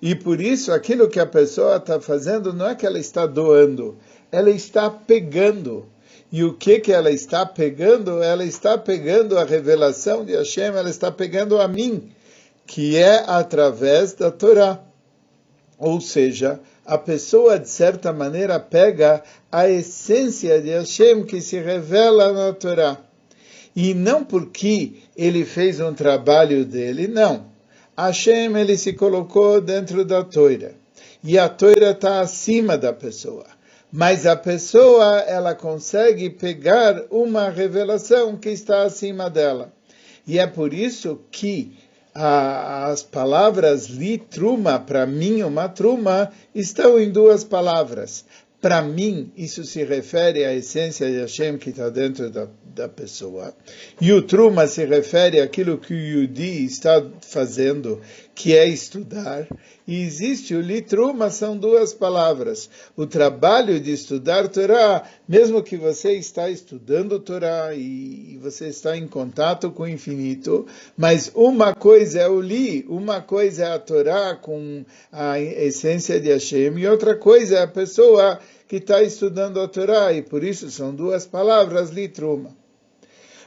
E 0.00 0.14
por 0.14 0.40
isso, 0.40 0.72
aquilo 0.72 1.08
que 1.08 1.20
a 1.20 1.26
pessoa 1.26 1.76
está 1.76 2.00
fazendo 2.00 2.52
não 2.52 2.70
é 2.70 2.74
que 2.74 2.86
ela 2.86 2.98
está 2.98 3.26
doando, 3.26 3.96
ela 4.32 4.50
está 4.50 4.90
pegando. 4.90 5.86
E 6.32 6.42
o 6.42 6.54
que 6.54 6.80
que 6.80 6.90
ela 6.90 7.10
está 7.10 7.44
pegando? 7.44 8.22
Ela 8.22 8.42
está 8.42 8.78
pegando 8.78 9.38
a 9.38 9.44
revelação 9.44 10.24
de 10.24 10.34
Hashem, 10.34 10.74
ela 10.74 10.88
está 10.88 11.12
pegando 11.12 11.60
a 11.60 11.68
mim, 11.68 12.10
que 12.66 12.96
é 12.96 13.22
através 13.26 14.14
da 14.14 14.30
Torá. 14.30 14.80
Ou 15.78 16.00
seja, 16.00 16.58
a 16.86 16.96
pessoa, 16.96 17.58
de 17.58 17.68
certa 17.68 18.14
maneira, 18.14 18.58
pega 18.58 19.22
a 19.50 19.68
essência 19.68 20.58
de 20.58 20.70
Hashem 20.70 21.22
que 21.26 21.42
se 21.42 21.58
revela 21.58 22.32
na 22.32 22.54
Torá. 22.54 22.96
E 23.76 23.92
não 23.92 24.24
porque 24.24 25.02
ele 25.14 25.44
fez 25.44 25.80
um 25.80 25.92
trabalho 25.92 26.64
dele, 26.64 27.08
não. 27.08 27.44
Hashem, 27.94 28.56
ele 28.56 28.78
se 28.78 28.94
colocou 28.94 29.60
dentro 29.60 30.02
da 30.02 30.24
Torá. 30.24 30.70
E 31.22 31.38
a 31.38 31.46
Torá 31.46 31.90
está 31.90 32.22
acima 32.22 32.78
da 32.78 32.90
pessoa 32.90 33.51
mas 33.92 34.24
a 34.24 34.34
pessoa 34.34 35.20
ela 35.20 35.54
consegue 35.54 36.30
pegar 36.30 37.04
uma 37.10 37.50
revelação 37.50 38.38
que 38.38 38.48
está 38.48 38.84
acima 38.84 39.28
dela. 39.28 39.70
E 40.26 40.38
é 40.38 40.46
por 40.46 40.72
isso 40.72 41.20
que 41.30 41.76
a, 42.14 42.86
as 42.86 43.02
palavras 43.02 43.86
li 43.86 44.16
truma, 44.16 44.78
para 44.78 45.04
mim 45.04 45.42
uma 45.42 45.68
truma, 45.68 46.30
estão 46.54 46.98
em 46.98 47.10
duas 47.10 47.44
palavras. 47.44 48.24
Para 48.62 48.80
mim, 48.80 49.32
isso 49.36 49.64
se 49.64 49.82
refere 49.82 50.44
à 50.44 50.54
essência 50.54 51.10
de 51.10 51.18
Hashem 51.18 51.58
que 51.58 51.70
está 51.70 51.88
dentro 51.88 52.30
da, 52.30 52.46
da 52.64 52.88
pessoa. 52.88 53.52
E 54.00 54.12
o 54.12 54.22
Truma 54.22 54.68
se 54.68 54.84
refere 54.84 55.40
àquilo 55.40 55.78
que 55.78 55.92
o 55.92 55.96
Yudi 55.96 56.64
está 56.64 57.04
fazendo, 57.22 58.00
que 58.34 58.56
é 58.56 58.66
estudar. 58.66 59.46
E 59.86 60.02
existe 60.02 60.54
o 60.54 60.60
Litruma, 60.60 61.30
são 61.30 61.56
duas 61.56 61.92
palavras. 61.92 62.70
O 62.96 63.06
trabalho 63.06 63.78
de 63.80 63.92
estudar 63.92 64.48
Torá, 64.48 65.02
mesmo 65.28 65.62
que 65.62 65.76
você 65.76 66.12
está 66.12 66.48
estudando 66.48 67.20
Torá 67.20 67.74
e 67.74 68.38
você 68.40 68.68
está 68.68 68.96
em 68.96 69.06
contato 69.06 69.70
com 69.70 69.82
o 69.82 69.88
infinito, 69.88 70.66
mas 70.96 71.30
uma 71.34 71.74
coisa 71.74 72.20
é 72.20 72.28
o 72.28 72.40
Li, 72.40 72.86
uma 72.88 73.20
coisa 73.20 73.64
é 73.64 73.72
a 73.72 73.78
Torá 73.78 74.34
com 74.34 74.84
a 75.10 75.38
essência 75.38 76.20
de 76.20 76.30
Hashem, 76.30 76.78
e 76.78 76.86
outra 76.86 77.16
coisa 77.16 77.56
é 77.58 77.62
a 77.62 77.68
pessoa 77.68 78.38
que 78.66 78.76
está 78.76 79.02
estudando 79.02 79.60
a 79.60 79.68
Torá, 79.68 80.12
e 80.12 80.22
por 80.22 80.42
isso 80.42 80.70
são 80.70 80.94
duas 80.94 81.26
palavras, 81.26 81.90
litruma. 81.90 82.56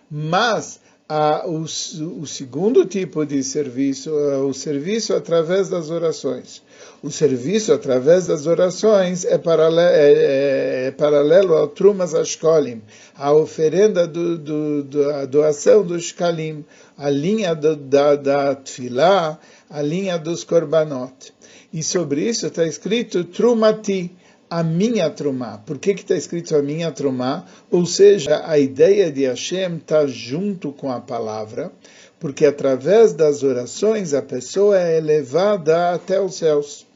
Mas 0.09 0.79
a, 1.07 1.47
o, 1.47 1.61
o, 1.61 2.25
segundo 2.25 2.83
tipo 2.85 3.25
de 3.25 3.43
serviço 3.43 4.09
é 4.09 4.37
o 4.37 4.53
serviço 4.53 5.13
através 5.13 5.69
das 5.69 5.91
orações. 5.91 6.63
O 7.03 7.11
serviço 7.11 7.71
através 7.71 8.25
das 8.25 8.47
orações 8.47 9.23
é 9.23 9.37
paralelo, 9.37 9.79
é, 9.79 10.13
é, 10.13 10.87
é 10.87 10.91
paralelo 10.91 11.53
ao 11.53 11.67
Trumas 11.67 12.15
Ashkolim, 12.15 12.81
a 13.15 13.31
oferenda 13.31 14.07
do, 14.07 14.35
do, 14.37 14.83
do, 14.83 15.09
a 15.11 15.25
doação 15.25 15.85
dos 15.85 16.05
Shkalim, 16.05 16.65
a 16.97 17.09
linha 17.09 17.53
do, 17.53 17.75
da, 17.75 18.15
da 18.15 18.55
Tfilá, 18.55 19.39
a 19.69 19.81
linha 19.83 20.17
dos 20.17 20.43
Korbanot. 20.43 21.33
E 21.71 21.83
sobre 21.83 22.27
isso 22.27 22.47
está 22.47 22.65
escrito 22.65 23.23
Trumati, 23.25 24.11
a 24.55 24.63
minha 24.63 25.09
trumá. 25.09 25.57
Por 25.57 25.77
que 25.77 25.91
está 25.91 26.15
escrito 26.15 26.55
a 26.55 26.61
minha 26.61 26.89
trumá? 26.89 27.45
Ou 27.69 27.85
seja, 27.85 28.41
a 28.47 28.57
ideia 28.57 29.11
de 29.11 29.25
Hashem 29.25 29.75
está 29.75 30.07
junto 30.07 30.71
com 30.71 30.89
a 30.89 31.01
palavra, 31.01 31.73
porque 32.21 32.45
através 32.45 33.11
das 33.11 33.43
orações 33.43 34.13
a 34.13 34.21
pessoa 34.21 34.79
é 34.79 34.97
elevada 34.97 35.93
até 35.93 36.21
os 36.21 36.35
céus. 36.35 36.87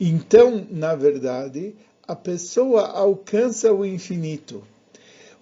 Então, 0.00 0.66
na 0.68 0.96
verdade, 0.96 1.76
a 2.08 2.16
pessoa 2.16 2.88
alcança 2.88 3.72
o 3.72 3.86
infinito. 3.86 4.64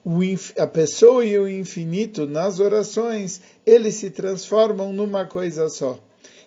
O 0.04 0.22
inf... 0.22 0.52
a 0.58 0.66
pessoa 0.66 1.24
e 1.24 1.38
o 1.38 1.48
infinito 1.48 2.26
nas 2.26 2.60
orações, 2.60 3.40
eles 3.64 3.94
se 3.94 4.10
transformam 4.10 4.92
numa 4.92 5.24
coisa 5.24 5.70
só. 5.70 5.98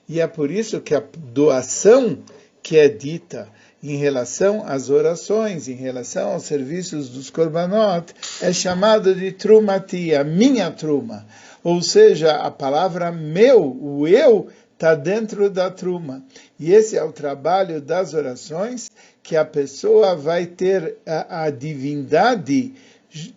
E 0.08 0.20
é 0.20 0.28
por 0.28 0.52
isso 0.52 0.80
que 0.80 0.94
a 0.94 1.04
doação 1.34 2.20
que 2.62 2.78
é 2.78 2.88
dita 2.88 3.50
em 3.88 3.96
relação 3.96 4.64
às 4.66 4.90
orações, 4.90 5.70
em 5.70 5.76
relação 5.76 6.34
aos 6.34 6.44
serviços 6.44 7.08
dos 7.10 7.30
korbanot, 7.30 8.14
é 8.42 8.52
chamado 8.52 9.16
de 9.16 9.32
trumati, 9.32 10.14
a 10.14 10.26
minha 10.26 10.70
truma. 10.72 11.26
Ou 11.64 11.82
seja, 11.82 12.36
a 12.36 12.52
palavra 12.52 13.12
meu, 13.12 13.62
o 13.82 14.06
eu, 14.08 14.50
está 14.74 14.94
dentro 14.94 15.50
da 15.50 15.72
truma. 15.72 16.22
E 16.60 16.74
esse 16.74 16.98
é 16.98 17.04
o 17.04 17.14
trabalho 17.14 17.82
das 17.82 18.14
orações, 18.14 18.92
que 19.24 19.36
a 19.36 19.46
pessoa 19.46 20.16
vai 20.16 20.46
ter 20.46 20.98
a, 21.06 21.46
a 21.46 21.50
divindade 21.50 22.74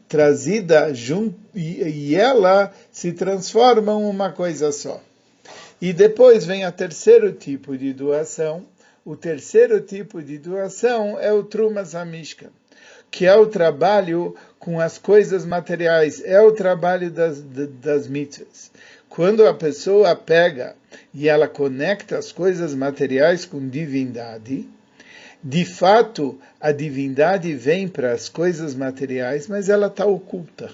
trazida 0.09 0.93
junto, 0.93 1.39
e, 1.55 1.83
e 1.83 2.15
ela 2.17 2.73
se 2.91 3.13
transforma 3.13 3.93
em 3.93 4.05
uma 4.05 4.33
coisa 4.33 4.73
só. 4.73 5.01
E 5.81 5.93
depois 5.93 6.45
vem 6.45 6.67
o 6.67 6.73
terceiro 6.73 7.33
tipo 7.33 7.79
de 7.79 7.93
doação, 7.93 8.67
o 9.05 9.17
terceiro 9.17 9.81
tipo 9.81 10.23
de 10.23 10.39
doação 10.39 11.19
é 11.19 11.33
o 11.33 11.43
Trumas 11.43 11.95
Amishka, 11.95 12.51
que 13.11 13.27
é 13.27 13.35
o 13.35 13.47
trabalho 13.47 14.35
com 14.59 14.79
as 14.79 14.99
coisas 14.99 15.45
materiais, 15.45 16.23
é 16.25 16.41
o 16.41 16.53
trabalho 16.53 17.11
das, 17.11 17.41
das 17.41 18.07
mitzvahs. 18.07 18.71
Quando 19.09 19.47
a 19.47 19.55
pessoa 19.55 20.15
pega 20.15 20.77
e 21.13 21.29
ela 21.29 21.49
conecta 21.49 22.19
as 22.19 22.31
coisas 22.31 22.75
materiais 22.75 23.45
com 23.45 23.69
divindade, 23.69 24.69
de 25.43 25.65
fato 25.65 26.39
a 26.61 26.71
divindade 26.71 27.55
vem 27.55 27.89
para 27.89 28.13
as 28.13 28.29
coisas 28.29 28.75
materiais, 28.75 29.49
mas 29.49 29.69
ela 29.69 29.87
está 29.87 30.05
oculta 30.05 30.71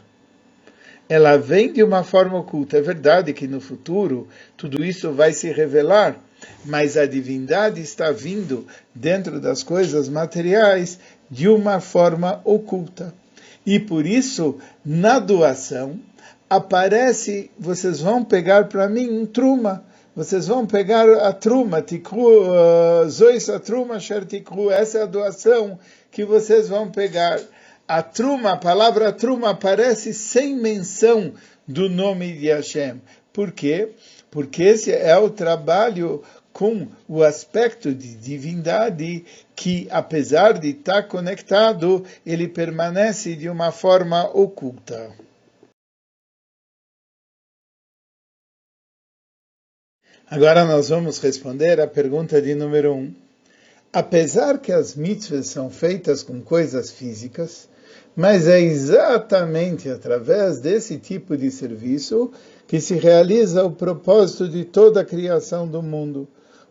ela 1.09 1.37
vem 1.37 1.73
de 1.73 1.83
uma 1.83 2.03
forma 2.03 2.39
oculta. 2.39 2.79
É 2.79 2.81
verdade 2.81 3.33
que 3.33 3.47
no 3.47 3.61
futuro 3.61 4.27
tudo 4.57 4.85
isso 4.85 5.13
vai 5.13 5.33
se 5.33 5.51
revelar, 5.53 6.19
mas 6.65 6.97
a 6.97 7.07
divindade 7.07 7.81
está 7.81 8.11
vindo 8.11 8.67
dentro 8.95 9.41
das 9.41 9.63
coisas 9.63 10.09
materiais 10.09 10.99
de 11.31 11.49
uma 11.49 11.81
forma 11.81 12.41
oculta. 12.45 13.15
E 13.65 13.81
por 13.81 14.07
isso, 14.07 14.59
na 14.85 15.19
doação, 15.19 15.99
aparece, 16.49 17.51
vocês 17.59 18.01
vão 18.01 18.25
pegar 18.25 18.69
para 18.69 18.89
mim 18.89 19.09
um 19.11 19.27
truma, 19.27 19.85
vocês 20.15 20.47
vão 20.47 20.67
pegar 20.67 21.07
a 21.27 21.33
truma, 21.33 21.83
tikru, 21.83 22.49
uh, 22.49 23.09
zois 23.11 23.51
a 23.51 23.59
truma, 23.59 23.99
tikru, 23.99 24.71
essa 24.71 24.99
é 24.99 25.03
a 25.03 25.07
doação 25.07 25.79
que 26.11 26.25
vocês 26.25 26.69
vão 26.69 26.91
pegar. 26.91 27.41
A 27.87 28.03
truma, 28.03 28.53
a 28.53 28.57
palavra 28.57 29.13
truma 29.13 29.51
aparece 29.51 30.15
sem 30.15 30.57
menção 30.57 31.35
do 31.69 31.89
nome 31.89 32.33
de 32.33 32.49
Hashem. 32.49 33.01
Por 33.33 33.53
quê? 33.53 33.91
Porque 34.31 34.63
esse 34.63 34.93
é 34.93 35.17
o 35.19 35.29
trabalho 35.29 36.23
com 36.57 36.89
o 37.07 37.23
aspecto 37.23 37.95
de 37.95 38.15
divindade 38.15 39.27
que, 39.55 39.87
apesar 39.91 40.59
de 40.59 40.71
estar 40.71 41.03
conectado, 41.03 42.03
ele 42.25 42.49
permanece 42.49 43.37
de 43.37 43.47
uma 43.47 43.71
forma 43.71 44.25
oculta. 44.35 45.13
Agora 50.27 50.65
nós 50.65 50.89
vamos 50.89 51.19
responder 51.19 51.79
a 51.79 51.87
pergunta 51.87 52.41
de 52.41 52.55
número 52.55 52.95
um. 52.95 53.15
Apesar 53.93 54.59
que 54.59 54.73
as 54.73 54.95
mitzvahs 54.95 55.49
são 55.49 55.69
feitas 55.69 56.23
com 56.23 56.41
coisas 56.41 56.91
físicas, 56.91 57.69
mas 58.17 58.49
é 58.49 58.59
exatamente 58.59 59.91
através 59.91 60.59
desse 60.59 60.97
tipo 60.97 61.37
de 61.37 61.51
serviço 61.51 62.33
que 62.67 62.81
se 62.81 62.95
realiza 62.95 63.63
o 63.63 63.71
propósito 63.71 64.49
de 64.49 64.65
toda 64.65 65.03
a 65.03 65.05
criação 65.05 65.69
do 65.69 65.83
mundo 65.83 66.27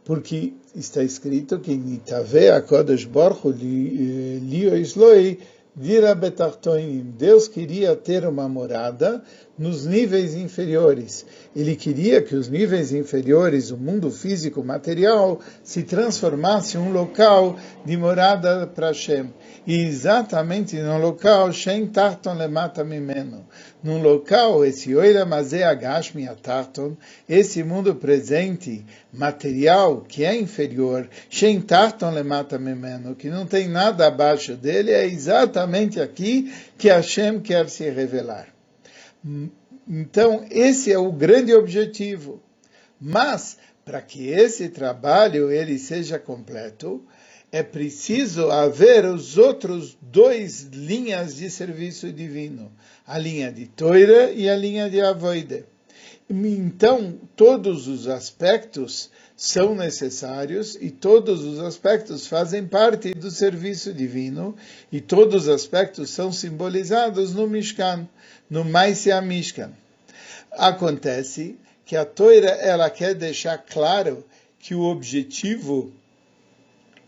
porque 0.05 0.53
está 0.75 1.01
escrito 1.01 1.59
que 1.61 1.75
Nitave 1.75 2.51
Akodesh 2.51 3.07
Baruch 3.07 3.43
Lio 3.45 4.77
Isloi 4.77 5.39
Dira 5.77 6.15
Betartoim. 6.15 7.13
Deus 7.17 7.49
queria 7.49 7.97
ter 7.97 8.25
uma 8.25 8.47
morada 8.47 9.21
nos 9.57 9.85
níveis 9.85 10.33
inferiores. 10.33 11.25
Ele 11.53 11.75
queria 11.75 12.21
que 12.21 12.33
os 12.33 12.47
níveis 12.47 12.93
inferiores, 12.93 13.71
o 13.71 13.77
mundo 13.77 14.09
físico 14.09 14.63
material, 14.63 15.39
se 15.63 15.83
transformasse 15.83 16.77
em 16.77 16.79
um 16.79 16.93
local 16.93 17.57
de 17.85 17.97
morada 17.97 18.65
para 18.67 18.87
Hashem. 18.87 19.33
E 19.67 19.81
exatamente 19.81 20.77
no 20.77 20.97
local, 20.97 21.51
Shem 21.51 21.87
Tarton 21.87 22.35
Lemata 22.35 22.83
Mimeno. 22.83 23.45
Num 23.83 24.01
local, 24.01 24.65
esse 24.65 24.95
Oira 24.95 25.25
Mazé 25.25 25.63
Agashmi 25.63 26.27
Tarton, 26.41 26.95
esse 27.27 27.63
mundo 27.63 27.95
presente, 27.95 28.85
material, 29.13 30.01
que 30.01 30.23
é 30.23 30.35
inferior, 30.35 31.07
Shem 31.29 31.61
Tarton 31.61 32.11
Lemata 32.11 32.57
Mimeno, 32.57 33.15
que 33.15 33.29
não 33.29 33.45
tem 33.45 33.67
nada 33.67 34.07
abaixo 34.07 34.55
dele, 34.55 34.91
é 34.91 35.05
exatamente 35.05 35.64
aqui 36.01 36.53
que 36.77 36.89
Hashem 36.89 37.39
quer 37.39 37.69
se 37.69 37.89
revelar. 37.89 38.47
Então, 39.87 40.45
esse 40.49 40.91
é 40.91 40.97
o 40.97 41.11
grande 41.11 41.53
objetivo. 41.53 42.41
Mas, 42.99 43.57
para 43.83 44.01
que 44.01 44.27
esse 44.27 44.69
trabalho 44.69 45.51
ele 45.51 45.77
seja 45.77 46.17
completo, 46.17 47.05
é 47.51 47.63
preciso 47.63 48.49
haver 48.51 49.05
os 49.05 49.37
outros 49.37 49.97
dois 50.01 50.63
linhas 50.63 51.35
de 51.35 51.49
serviço 51.49 52.11
divino, 52.11 52.71
a 53.05 53.17
linha 53.17 53.51
de 53.51 53.67
Toira 53.67 54.31
e 54.31 54.49
a 54.49 54.55
linha 54.55 54.89
de 54.89 54.99
Avoide. 54.99 55.65
Então, 56.29 57.19
todos 57.35 57.87
os 57.87 58.07
aspectos 58.07 59.11
são 59.35 59.75
necessários 59.75 60.77
e 60.79 60.89
todos 60.89 61.43
os 61.43 61.59
aspectos 61.59 62.25
fazem 62.25 62.65
parte 62.65 63.13
do 63.13 63.29
serviço 63.29 63.93
divino 63.93 64.55
e 64.91 65.01
todos 65.01 65.43
os 65.43 65.49
aspectos 65.49 66.09
são 66.09 66.31
simbolizados 66.31 67.33
no 67.33 67.47
Mishkan, 67.47 68.07
no 68.49 68.63
Maisia 68.63 69.21
Mishkan. 69.21 69.71
Acontece 70.51 71.57
que 71.85 71.95
a 71.95 72.05
Toira 72.05 72.49
ela 72.49 72.89
quer 72.89 73.13
deixar 73.13 73.57
claro 73.57 74.23
que 74.57 74.73
o 74.73 74.83
objetivo 74.83 75.91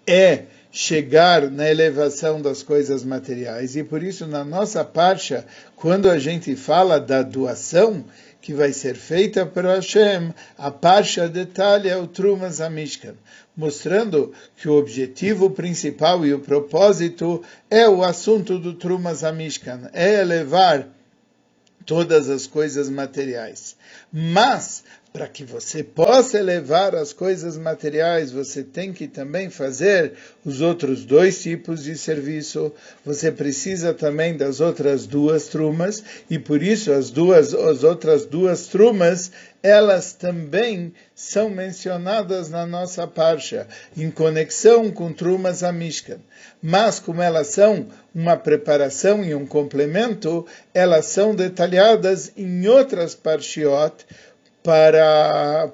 é 0.06 0.44
chegar 0.70 1.50
na 1.50 1.70
elevação 1.70 2.42
das 2.42 2.62
coisas 2.62 3.04
materiais 3.04 3.76
e 3.76 3.84
por 3.84 4.04
isso 4.04 4.28
na 4.28 4.44
nossa 4.44 4.84
parcha, 4.84 5.46
quando 5.76 6.10
a 6.10 6.20
gente 6.20 6.56
fala 6.56 7.00
da 7.00 7.24
doação, 7.24 8.06
que 8.48 8.54
vai 8.54 8.72
ser 8.72 8.96
feita 8.96 9.46
para 9.46 9.76
Hashem, 9.76 10.34
a 10.58 10.72
Parsha 10.72 11.28
detalha 11.28 12.00
o 12.00 12.08
Trumas 12.08 12.62
Amishkan, 12.62 13.16
mostrando 13.58 14.32
que 14.56 14.70
o 14.70 14.78
objetivo 14.78 15.50
principal 15.50 16.26
e 16.26 16.34
o 16.34 16.40
propósito 16.40 17.44
é 17.70 17.90
o 17.90 18.02
assunto 18.02 18.58
do 18.58 18.74
Trumas 18.74 19.26
Amishkan, 19.26 19.90
é 19.92 20.22
elevar 20.22 20.88
todas 21.86 22.30
as 22.30 22.48
coisas 22.48 22.90
materiais. 22.90 23.76
Mas 24.14 24.82
para 25.18 25.28
que 25.28 25.44
você 25.44 25.84
possa 25.84 26.38
elevar 26.38 26.94
as 26.94 27.12
coisas 27.12 27.58
materiais, 27.58 28.30
você 28.30 28.62
tem 28.62 28.94
que 28.94 29.08
também 29.08 29.50
fazer 29.50 30.14
os 30.46 30.62
outros 30.62 31.04
dois 31.06 31.42
tipos 31.42 31.84
de 31.84 31.98
serviço. 31.98 32.72
Você 33.04 33.32
precisa 33.32 33.96
também 33.96 34.38
das 34.38 34.60
outras 34.60 35.08
duas 35.08 35.48
trumas 35.48 36.04
e 36.30 36.38
por 36.38 36.62
isso 36.62 36.92
as 36.92 37.10
duas 37.10 37.52
as 37.52 37.84
outras 37.84 38.28
duas 38.28 38.68
trumas 38.68 39.32
elas 39.64 40.14
também 40.14 40.94
são 41.16 41.50
mencionadas 41.50 42.50
na 42.50 42.66
nossa 42.66 43.08
parcha, 43.08 43.68
em 43.98 44.10
conexão 44.12 44.92
com 44.92 45.12
Trumas 45.12 45.64
Amishkan. 45.64 46.20
Mas 46.62 47.00
como 47.00 47.22
elas 47.22 47.48
são 47.48 47.88
uma 48.14 48.38
preparação 48.38 49.26
e 49.26 49.34
um 49.34 49.46
complemento, 49.46 50.46
elas 50.74 51.06
são 51.06 51.36
detalhadas 51.36 52.32
em 52.38 52.68
outras 52.68 53.16
parshiot 53.16 54.06
para 54.68 55.72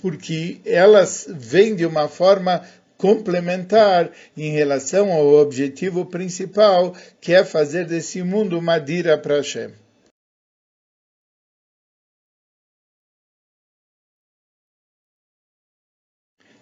porque 0.00 0.60
elas 0.64 1.26
vêm 1.28 1.74
de 1.74 1.84
uma 1.84 2.06
forma 2.06 2.64
complementar 2.96 4.12
em 4.36 4.52
relação 4.52 5.10
ao 5.10 5.26
objetivo 5.26 6.06
principal, 6.06 6.94
que 7.20 7.34
é 7.34 7.44
fazer 7.44 7.84
desse 7.84 8.22
mundo 8.22 8.56
uma 8.56 8.78
dira 8.78 9.18
para 9.18 9.38
Hashem. 9.38 9.72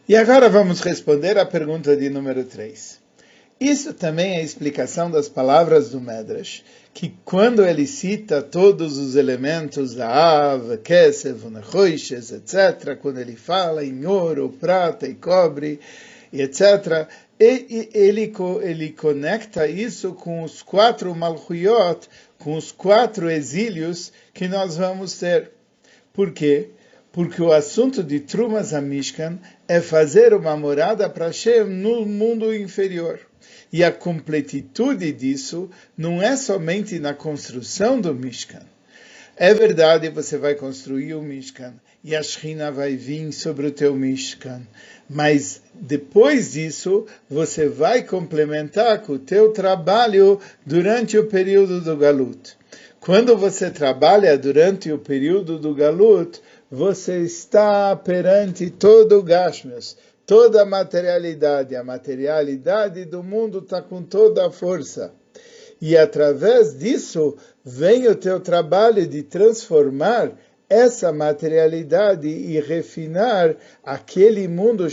E 0.08 0.16
agora 0.16 0.48
vamos 0.48 0.80
responder 0.80 1.36
à 1.36 1.44
pergunta 1.44 1.94
de 1.94 2.08
número 2.08 2.42
3. 2.42 3.09
Isso 3.60 3.92
também 3.92 4.36
é 4.36 4.38
a 4.38 4.42
explicação 4.42 5.10
das 5.10 5.28
palavras 5.28 5.90
do 5.90 6.00
Medrash, 6.00 6.64
que 6.94 7.14
quando 7.26 7.62
ele 7.62 7.86
cita 7.86 8.40
todos 8.40 8.96
os 8.96 9.16
elementos 9.16 9.94
da 9.94 10.08
ave, 10.52 10.78
kesef, 10.78 11.44
nechoishes, 11.50 12.32
etc., 12.32 12.96
quando 12.96 13.18
ele 13.18 13.36
fala 13.36 13.84
em 13.84 14.06
ouro, 14.06 14.48
prata 14.48 15.06
e 15.06 15.14
cobre, 15.14 15.78
etc., 16.32 17.06
ele, 17.38 17.90
ele 17.92 18.94
conecta 18.96 19.66
isso 19.66 20.14
com 20.14 20.42
os 20.42 20.62
quatro 20.62 21.14
malchuyot, 21.14 22.08
com 22.38 22.56
os 22.56 22.72
quatro 22.72 23.30
exílios 23.30 24.10
que 24.32 24.48
nós 24.48 24.78
vamos 24.78 25.18
ter. 25.18 25.50
Por 26.14 26.32
quê? 26.32 26.70
porque 27.12 27.42
o 27.42 27.52
assunto 27.52 28.02
de 28.04 28.20
Trumas 28.20 28.72
a 28.72 28.80
Mishkan 28.80 29.38
é 29.66 29.80
fazer 29.80 30.32
uma 30.32 30.56
morada 30.56 31.10
para 31.10 31.26
Hashem 31.26 31.64
no 31.64 32.06
mundo 32.06 32.54
inferior. 32.54 33.29
E 33.72 33.84
a 33.84 33.92
completitude 33.92 35.12
disso 35.12 35.70
não 35.96 36.22
é 36.22 36.36
somente 36.36 36.98
na 36.98 37.14
construção 37.14 38.00
do 38.00 38.14
Mishkan. 38.14 38.62
É 39.36 39.54
verdade, 39.54 40.10
você 40.10 40.36
vai 40.36 40.54
construir 40.54 41.14
o 41.14 41.22
Mishkan 41.22 41.74
e 42.04 42.14
a 42.14 42.22
Shekhinah 42.22 42.70
vai 42.70 42.94
vir 42.96 43.32
sobre 43.32 43.66
o 43.66 43.70
teu 43.70 43.94
Mishkan. 43.94 44.60
Mas 45.08 45.62
depois 45.74 46.52
disso, 46.52 47.06
você 47.28 47.68
vai 47.68 48.02
complementar 48.02 49.00
com 49.00 49.14
o 49.14 49.18
teu 49.18 49.52
trabalho 49.52 50.38
durante 50.64 51.16
o 51.16 51.26
período 51.26 51.80
do 51.80 51.96
Galut. 51.96 52.56
Quando 53.00 53.36
você 53.36 53.70
trabalha 53.70 54.36
durante 54.36 54.92
o 54.92 54.98
período 54.98 55.58
do 55.58 55.74
Galut, 55.74 56.38
você 56.70 57.20
está 57.22 57.96
perante 57.96 58.70
todo 58.70 59.18
o 59.18 59.22
Gashmias, 59.22 59.96
toda 60.30 60.62
a 60.62 60.64
materialidade. 60.64 61.74
A 61.74 61.82
materialidade 61.82 63.04
do 63.04 63.20
mundo 63.20 63.58
está 63.58 63.82
com 63.82 64.00
toda 64.00 64.46
a 64.46 64.50
força. 64.52 65.12
E 65.82 65.96
através 65.96 66.78
disso 66.78 67.36
vem 67.64 68.06
o 68.06 68.14
teu 68.14 68.38
trabalho 68.38 69.04
de 69.08 69.24
transformar 69.24 70.30
essa 70.68 71.12
materialidade 71.12 72.28
e 72.28 72.60
refinar 72.60 73.56
aquele 73.82 74.46
mundo 74.46 74.86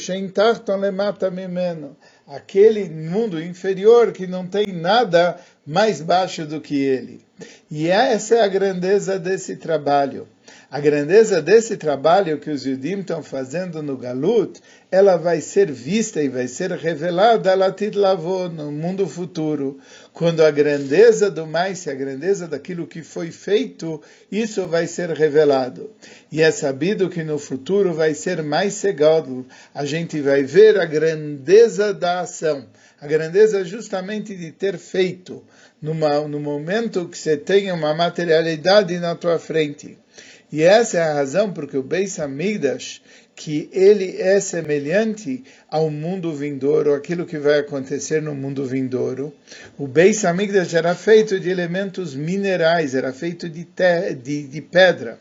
aquele 2.25 2.89
mundo 2.89 3.39
inferior 3.39 4.11
que 4.11 4.25
não 4.25 4.47
tem 4.47 4.73
nada 4.73 5.37
mais 5.63 6.01
baixo 6.01 6.47
do 6.47 6.59
que 6.59 6.83
ele. 6.83 7.21
E 7.69 7.89
essa 7.89 8.37
é 8.37 8.41
a 8.41 8.47
grandeza 8.47 9.19
desse 9.19 9.55
trabalho. 9.55 10.27
A 10.69 10.81
grandeza 10.81 11.41
desse 11.41 11.77
trabalho 11.77 12.39
que 12.39 12.49
os 12.49 12.65
Yudim 12.65 12.99
estão 12.99 13.23
fazendo 13.23 13.81
no 13.81 13.95
Galut, 13.95 14.59
ela 14.91 15.15
vai 15.15 15.39
ser 15.39 15.71
vista 15.71 16.21
e 16.21 16.27
vai 16.27 16.45
ser 16.49 16.71
revelada 16.71 17.55
Latit 17.55 17.97
Lavô, 17.97 18.49
no 18.49 18.69
mundo 18.69 19.07
futuro. 19.07 19.79
Quando 20.11 20.43
a 20.43 20.51
grandeza 20.51 21.31
do 21.31 21.47
mais, 21.47 21.87
a 21.87 21.93
grandeza 21.93 22.49
daquilo 22.49 22.85
que 22.85 23.01
foi 23.01 23.31
feito, 23.31 24.01
isso 24.29 24.67
vai 24.67 24.87
ser 24.87 25.09
revelado. 25.11 25.89
E 26.29 26.41
é 26.41 26.51
sabido 26.51 27.09
que 27.09 27.23
no 27.23 27.39
futuro 27.39 27.93
vai 27.93 28.13
ser 28.13 28.43
mais 28.43 28.73
cegado. 28.73 29.45
A 29.73 29.85
gente 29.85 30.19
vai 30.19 30.43
ver 30.43 30.77
a 30.77 30.85
grandeza 30.85 31.93
da 31.93 32.19
ação. 32.19 32.67
A 32.99 33.07
grandeza 33.07 33.63
justamente 33.63 34.35
de 34.35 34.51
ter 34.51 34.77
feito, 34.77 35.41
numa, 35.81 36.27
no 36.27 36.39
momento 36.39 37.07
que 37.07 37.17
você 37.17 37.37
tem 37.37 37.71
uma 37.71 37.93
materialidade 37.93 38.97
na 38.99 39.15
tua 39.15 39.39
frente. 39.39 39.97
E 40.51 40.63
essa 40.63 40.97
é 40.97 41.01
a 41.01 41.13
razão 41.13 41.51
porque 41.51 41.77
o 41.77 41.83
Beis 41.83 42.17
Hamikdash, 42.19 43.01
que 43.35 43.69
ele 43.71 44.19
é 44.19 44.39
semelhante 44.39 45.43
ao 45.69 45.89
mundo 45.89 46.33
vindouro, 46.33 46.93
aquilo 46.93 47.25
que 47.25 47.37
vai 47.37 47.59
acontecer 47.59 48.21
no 48.21 48.33
mundo 48.33 48.65
vindouro. 48.65 49.33
O 49.77 49.87
Beis 49.87 50.23
Hamikdash 50.23 50.73
era 50.73 50.95
feito 50.95 51.39
de 51.39 51.49
elementos 51.49 52.15
minerais, 52.15 52.95
era 52.95 53.11
feito 53.11 53.49
de, 53.49 53.65
te, 53.65 54.13
de, 54.15 54.47
de 54.47 54.61
pedra. 54.61 55.19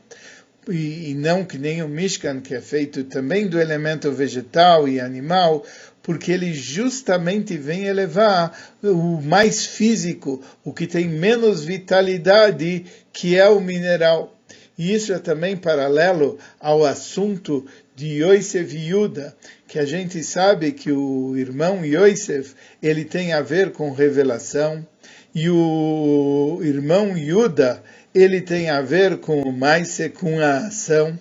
E, 0.69 1.11
e 1.11 1.15
não 1.15 1.45
que 1.45 1.59
nem 1.59 1.83
o 1.83 1.89
Mishkan, 1.89 2.41
que 2.41 2.55
é 2.55 2.61
feito 2.61 3.05
também 3.05 3.47
do 3.47 3.61
elemento 3.61 4.11
vegetal 4.13 4.89
e 4.89 5.01
animal, 5.01 5.65
porque 6.07 6.31
ele 6.31 6.55
justamente 6.55 7.59
vem 7.59 7.87
elevar 7.87 8.57
o 8.81 9.21
mais 9.21 9.67
físico, 9.67 10.41
o 10.63 10.73
que 10.73 10.87
tem 10.87 11.09
menos 11.09 11.65
vitalidade, 11.65 12.87
que 13.13 13.37
é 13.37 13.49
o 13.49 13.61
mineral. 13.61 14.33
E 14.79 14.95
isso 14.95 15.13
é 15.13 15.19
também 15.19 15.57
paralelo 15.57 16.39
ao 16.61 16.85
assunto 16.87 17.67
de 17.97 18.23
Yosef 18.23 18.77
e 18.77 18.91
Yuda, 18.91 19.37
que 19.67 19.81
a 19.81 19.85
gente 19.85 20.23
sabe 20.23 20.71
que 20.71 20.93
o 20.93 21.37
irmão 21.37 21.85
Yosef, 21.85 22.55
ele 22.81 23.05
tem 23.05 23.33
a 23.33 23.43
ver 23.43 23.73
com 23.73 23.91
revelação, 23.91 24.87
e 25.35 25.51
o 25.51 26.61
irmão 26.63 27.19
Yuda, 27.19 27.83
ele 28.15 28.41
tem 28.41 28.71
a 28.71 28.81
ver 28.81 29.17
com 29.17 29.51
mais 29.51 29.99
com 30.15 30.39
a 30.39 30.69
ação. 30.69 31.19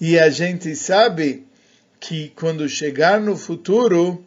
E 0.00 0.18
a 0.18 0.28
gente 0.30 0.74
sabe 0.74 1.45
que 2.06 2.32
quando 2.36 2.68
chegar 2.68 3.20
no 3.20 3.36
futuro, 3.36 4.24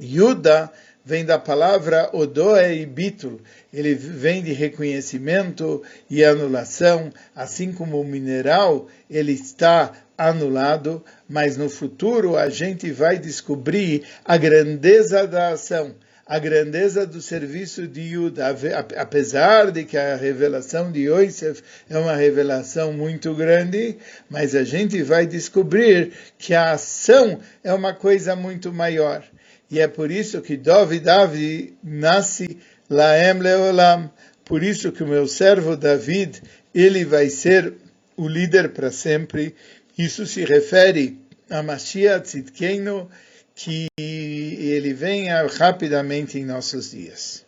Yuda 0.00 0.72
vem 1.04 1.24
da 1.24 1.38
palavra 1.38 2.10
odoe 2.12 2.82
e 2.82 2.84
bitul, 2.84 3.40
ele 3.72 3.94
vem 3.94 4.42
de 4.42 4.52
reconhecimento 4.52 5.84
e 6.10 6.24
anulação, 6.24 7.12
assim 7.34 7.72
como 7.72 8.00
o 8.00 8.04
mineral, 8.04 8.88
ele 9.08 9.32
está 9.32 9.92
anulado, 10.18 11.02
mas 11.28 11.56
no 11.56 11.70
futuro 11.70 12.36
a 12.36 12.50
gente 12.50 12.90
vai 12.90 13.18
descobrir 13.18 14.02
a 14.24 14.36
grandeza 14.36 15.28
da 15.28 15.50
ação, 15.50 15.94
a 16.30 16.38
grandeza 16.38 17.04
do 17.04 17.20
serviço 17.20 17.88
de 17.88 18.02
Yuda, 18.02 18.56
apesar 18.96 19.72
de 19.72 19.82
que 19.82 19.98
a 19.98 20.14
revelação 20.14 20.92
de 20.92 21.08
Yosef 21.08 21.60
é 21.88 21.98
uma 21.98 22.14
revelação 22.14 22.92
muito 22.92 23.34
grande, 23.34 23.96
mas 24.28 24.54
a 24.54 24.62
gente 24.62 25.02
vai 25.02 25.26
descobrir 25.26 26.12
que 26.38 26.54
a 26.54 26.70
ação 26.70 27.40
é 27.64 27.74
uma 27.74 27.92
coisa 27.92 28.36
muito 28.36 28.72
maior. 28.72 29.24
E 29.68 29.80
é 29.80 29.88
por 29.88 30.08
isso 30.08 30.40
que 30.40 30.56
Davi 30.56 31.00
Davi 31.00 31.76
nasce 31.82 32.58
Laem 32.88 33.40
Leolam. 33.40 34.08
Por 34.44 34.62
isso 34.62 34.92
que 34.92 35.02
o 35.02 35.08
meu 35.08 35.26
servo 35.26 35.76
David, 35.76 36.40
ele 36.72 37.04
vai 37.04 37.28
ser 37.28 37.74
o 38.16 38.28
líder 38.28 38.68
para 38.68 38.92
sempre. 38.92 39.52
Isso 39.98 40.24
se 40.24 40.44
refere 40.44 41.18
a 41.50 41.60
Mashiach 41.60 42.22
Tzidkenu, 42.22 43.08
que 43.54 43.86
ele 43.98 44.92
venha 44.92 45.46
rapidamente 45.46 46.38
em 46.38 46.44
nossos 46.44 46.90
dias. 46.90 47.46